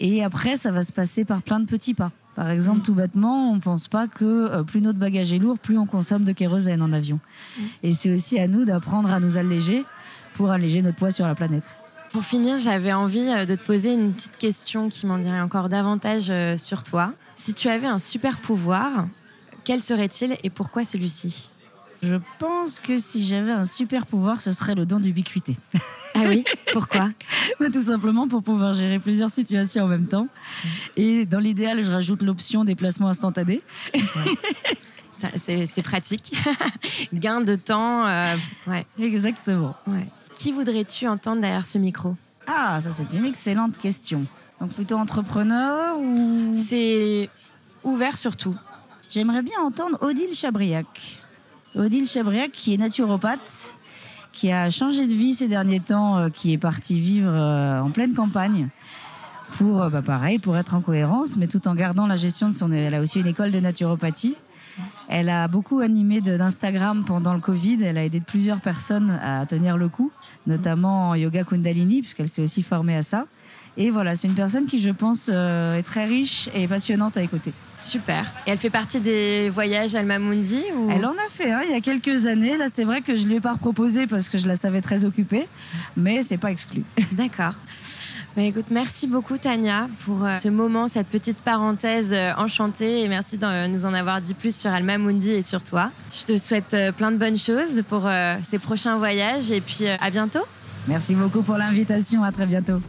Et 0.00 0.22
après, 0.24 0.56
ça 0.56 0.70
va 0.70 0.82
se 0.82 0.92
passer 0.92 1.24
par 1.24 1.42
plein 1.42 1.60
de 1.60 1.66
petits 1.66 1.94
pas. 1.94 2.12
Par 2.34 2.50
exemple, 2.50 2.80
tout 2.82 2.94
bêtement, 2.94 3.50
on 3.50 3.56
ne 3.56 3.60
pense 3.60 3.86
pas 3.86 4.08
que 4.08 4.24
euh, 4.24 4.62
plus 4.64 4.80
notre 4.80 4.98
bagage 4.98 5.32
est 5.32 5.38
lourd, 5.38 5.58
plus 5.58 5.78
on 5.78 5.86
consomme 5.86 6.24
de 6.24 6.32
kérosène 6.32 6.82
en 6.82 6.92
avion. 6.92 7.20
Et 7.82 7.92
c'est 7.92 8.12
aussi 8.12 8.38
à 8.40 8.48
nous 8.48 8.64
d'apprendre 8.64 9.12
à 9.12 9.20
nous 9.20 9.38
alléger 9.38 9.84
pour 10.34 10.50
alléger 10.50 10.82
notre 10.82 10.96
poids 10.96 11.12
sur 11.12 11.26
la 11.26 11.36
planète. 11.36 11.76
Pour 12.10 12.24
finir, 12.24 12.58
j'avais 12.58 12.92
envie 12.92 13.28
euh, 13.28 13.46
de 13.46 13.54
te 13.54 13.64
poser 13.64 13.94
une 13.94 14.12
petite 14.12 14.36
question 14.36 14.88
qui 14.88 15.06
m'en 15.06 15.18
dirait 15.18 15.40
encore 15.40 15.68
davantage 15.68 16.26
euh, 16.30 16.56
sur 16.56 16.82
toi. 16.82 17.12
Si 17.36 17.54
tu 17.54 17.68
avais 17.68 17.86
un 17.86 17.98
super 18.00 18.38
pouvoir, 18.38 19.06
Quel 19.64 19.80
serait-il 19.80 20.36
et 20.42 20.50
pourquoi 20.50 20.84
celui-ci? 20.84 21.50
Je 22.06 22.16
pense 22.38 22.80
que 22.80 22.98
si 22.98 23.24
j'avais 23.24 23.52
un 23.52 23.64
super 23.64 24.06
pouvoir, 24.06 24.40
ce 24.40 24.52
serait 24.52 24.74
le 24.74 24.84
don 24.84 25.00
d'ubiquité. 25.00 25.56
Ah 26.14 26.22
oui 26.26 26.44
Pourquoi? 26.72 27.10
Bah, 27.58 27.66
Tout 27.72 27.82
simplement 27.82 28.28
pour 28.28 28.42
pouvoir 28.42 28.74
gérer 28.74 28.98
plusieurs 28.98 29.30
situations 29.30 29.84
en 29.84 29.88
même 29.88 30.06
temps. 30.06 30.28
Et 30.96 31.24
dans 31.26 31.40
l'idéal, 31.40 31.82
je 31.82 31.90
rajoute 31.90 32.22
l'option 32.22 32.64
déplacement 32.64 33.08
instantané. 33.08 33.62
C'est 35.36 35.82
pratique. 35.82 36.36
Gain 37.12 37.40
de 37.40 37.54
temps. 37.54 38.06
Euh, 38.06 38.34
ouais. 38.66 38.86
Exactement. 38.98 39.74
Ouais. 39.86 40.06
Qui 40.34 40.52
voudrais-tu 40.52 41.06
entendre 41.06 41.40
derrière 41.40 41.64
ce 41.64 41.78
micro? 41.78 42.16
Ah, 42.46 42.80
ça 42.80 42.92
c'est 42.92 43.16
une 43.16 43.24
excellente 43.24 43.78
question. 43.78 44.26
Donc 44.60 44.70
plutôt 44.72 44.96
entrepreneur 44.96 45.98
ou... 45.98 46.50
C'est 46.52 47.30
ouvert 47.82 48.16
surtout. 48.16 48.54
J'aimerais 49.08 49.42
bien 49.42 49.60
entendre 49.60 49.98
Odile 50.02 50.34
Chabriac. 50.34 51.23
Odile 51.76 52.06
Chabriac 52.06 52.52
qui 52.52 52.74
est 52.74 52.76
naturopathe, 52.76 53.74
qui 54.32 54.50
a 54.50 54.70
changé 54.70 55.06
de 55.06 55.12
vie 55.12 55.34
ces 55.34 55.48
derniers 55.48 55.80
temps, 55.80 56.18
euh, 56.18 56.28
qui 56.28 56.52
est 56.52 56.58
partie 56.58 57.00
vivre 57.00 57.30
euh, 57.30 57.80
en 57.80 57.90
pleine 57.90 58.14
campagne 58.14 58.68
pour, 59.58 59.88
bah, 59.90 60.02
pareil, 60.02 60.38
pour 60.38 60.56
être 60.56 60.74
en 60.74 60.80
cohérence, 60.80 61.36
mais 61.36 61.46
tout 61.46 61.68
en 61.68 61.74
gardant 61.74 62.06
la 62.06 62.16
gestion 62.16 62.48
de 62.48 62.52
son... 62.52 62.72
Elle 62.72 62.94
a 62.94 63.00
aussi 63.00 63.20
une 63.20 63.26
école 63.26 63.50
de 63.50 63.60
naturopathie. 63.60 64.34
Elle 65.08 65.28
a 65.28 65.46
beaucoup 65.48 65.80
animé 65.80 66.20
d'Instagram 66.20 67.04
pendant 67.06 67.34
le 67.34 67.40
Covid. 67.40 67.82
Elle 67.82 67.98
a 67.98 68.04
aidé 68.04 68.20
plusieurs 68.20 68.60
personnes 68.60 69.10
à 69.22 69.46
tenir 69.46 69.76
le 69.76 69.88
coup, 69.88 70.10
notamment 70.46 71.10
en 71.10 71.14
yoga 71.14 71.44
Kundalini, 71.44 72.00
puisqu'elle 72.00 72.28
s'est 72.28 72.42
aussi 72.42 72.62
formée 72.62 72.96
à 72.96 73.02
ça. 73.02 73.26
Et 73.76 73.90
voilà, 73.90 74.14
c'est 74.14 74.28
une 74.28 74.34
personne 74.34 74.66
qui, 74.66 74.78
je 74.78 74.90
pense, 74.90 75.28
euh, 75.32 75.78
est 75.78 75.82
très 75.82 76.04
riche 76.04 76.48
et 76.54 76.68
passionnante 76.68 77.16
à 77.16 77.22
écouter. 77.22 77.52
Super. 77.80 78.24
Et 78.46 78.50
elle 78.50 78.58
fait 78.58 78.70
partie 78.70 79.00
des 79.00 79.50
voyages 79.50 79.94
Alma 79.94 80.18
Mundi 80.18 80.62
ou... 80.76 80.90
Elle 80.90 81.04
en 81.04 81.12
a 81.12 81.28
fait 81.28 81.50
hein, 81.50 81.60
il 81.64 81.72
y 81.72 81.74
a 81.74 81.80
quelques 81.80 82.26
années. 82.26 82.56
Là, 82.56 82.66
c'est 82.72 82.84
vrai 82.84 83.00
que 83.00 83.16
je 83.16 83.24
ne 83.24 83.30
lui 83.30 83.34
ai 83.36 83.40
pas 83.40 83.56
proposé 83.56 84.06
parce 84.06 84.28
que 84.28 84.38
je 84.38 84.46
la 84.46 84.56
savais 84.56 84.80
très 84.80 85.04
occupée, 85.04 85.48
mais 85.96 86.22
c'est 86.22 86.36
pas 86.36 86.52
exclu. 86.52 86.84
D'accord. 87.12 87.54
Bah, 88.36 88.42
écoute, 88.42 88.66
merci 88.70 89.06
beaucoup 89.06 89.38
Tania 89.38 89.88
pour 90.04 90.24
euh, 90.24 90.32
ce 90.32 90.48
moment, 90.48 90.88
cette 90.88 91.08
petite 91.08 91.36
parenthèse 91.38 92.12
euh, 92.12 92.32
enchantée 92.36 93.02
et 93.02 93.08
merci 93.08 93.38
de 93.38 93.66
nous 93.66 93.84
en 93.84 93.94
avoir 93.94 94.20
dit 94.20 94.34
plus 94.34 94.54
sur 94.54 94.72
Alma 94.72 94.98
Mundi 94.98 95.32
et 95.32 95.42
sur 95.42 95.62
toi. 95.62 95.90
Je 96.12 96.32
te 96.32 96.38
souhaite 96.38 96.76
plein 96.96 97.10
de 97.10 97.16
bonnes 97.16 97.38
choses 97.38 97.82
pour 97.88 98.08
ces 98.42 98.58
prochains 98.58 98.98
voyages 98.98 99.50
et 99.50 99.60
puis 99.60 99.88
à 99.88 100.10
bientôt. 100.10 100.44
Merci 100.86 101.14
beaucoup 101.14 101.42
pour 101.42 101.56
l'invitation, 101.56 102.22
à 102.22 102.32
très 102.32 102.46
bientôt. 102.46 102.80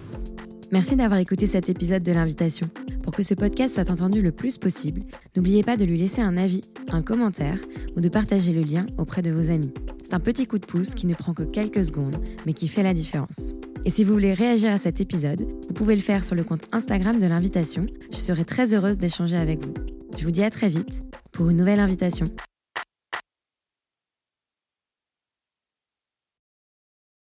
Merci 0.76 0.98
d'avoir 0.98 1.22
écouté 1.22 1.48
cet 1.48 1.70
épisode 1.70 2.04
de 2.04 2.12
l'invitation. 2.12 2.68
Pour 3.02 3.14
que 3.14 3.24
ce 3.24 3.34
podcast 3.34 3.76
soit 3.76 3.90
entendu 3.90 4.22
le 4.22 4.34
plus 4.34 4.58
possible, 4.58 5.04
n'oubliez 5.34 5.64
pas 5.64 5.78
de 5.78 5.86
lui 5.86 5.98
laisser 5.98 6.22
un 6.22 6.36
avis, 6.36 6.64
un 6.92 7.02
commentaire 7.02 7.60
ou 7.96 8.02
de 8.02 8.10
partager 8.10 8.52
le 8.52 8.60
lien 8.60 8.86
auprès 8.98 9.22
de 9.22 9.32
vos 9.32 9.52
amis. 9.52 9.74
C'est 10.04 10.16
un 10.16 10.20
petit 10.20 10.48
coup 10.48 10.60
de 10.60 10.66
pouce 10.66 10.94
qui 10.94 11.08
ne 11.08 11.14
prend 11.14 11.34
que 11.34 11.44
quelques 11.44 11.86
secondes, 11.86 12.18
mais 12.46 12.52
qui 12.52 12.68
fait 12.68 12.84
la 12.84 12.94
différence. 12.94 13.56
Et 13.86 13.90
si 13.90 14.04
vous 14.04 14.12
voulez 14.12 14.34
réagir 14.34 14.74
à 14.74 14.78
cet 14.78 15.00
épisode, 15.00 15.48
vous 15.66 15.74
pouvez 15.74 15.96
le 15.96 16.02
faire 16.02 16.26
sur 16.26 16.36
le 16.36 16.44
compte 16.44 16.68
Instagram 16.74 17.20
de 17.20 17.28
l'invitation. 17.28 17.86
Je 18.12 18.18
serai 18.18 18.44
très 18.44 18.74
heureuse 18.74 18.98
d'échanger 18.98 19.38
avec 19.38 19.64
vous. 19.64 19.76
Je 20.18 20.26
vous 20.26 20.32
dis 20.32 20.44
à 20.44 20.50
très 20.50 20.68
vite 20.68 21.06
pour 21.32 21.50
une 21.50 21.56
nouvelle 21.56 21.80
invitation. 21.80 22.26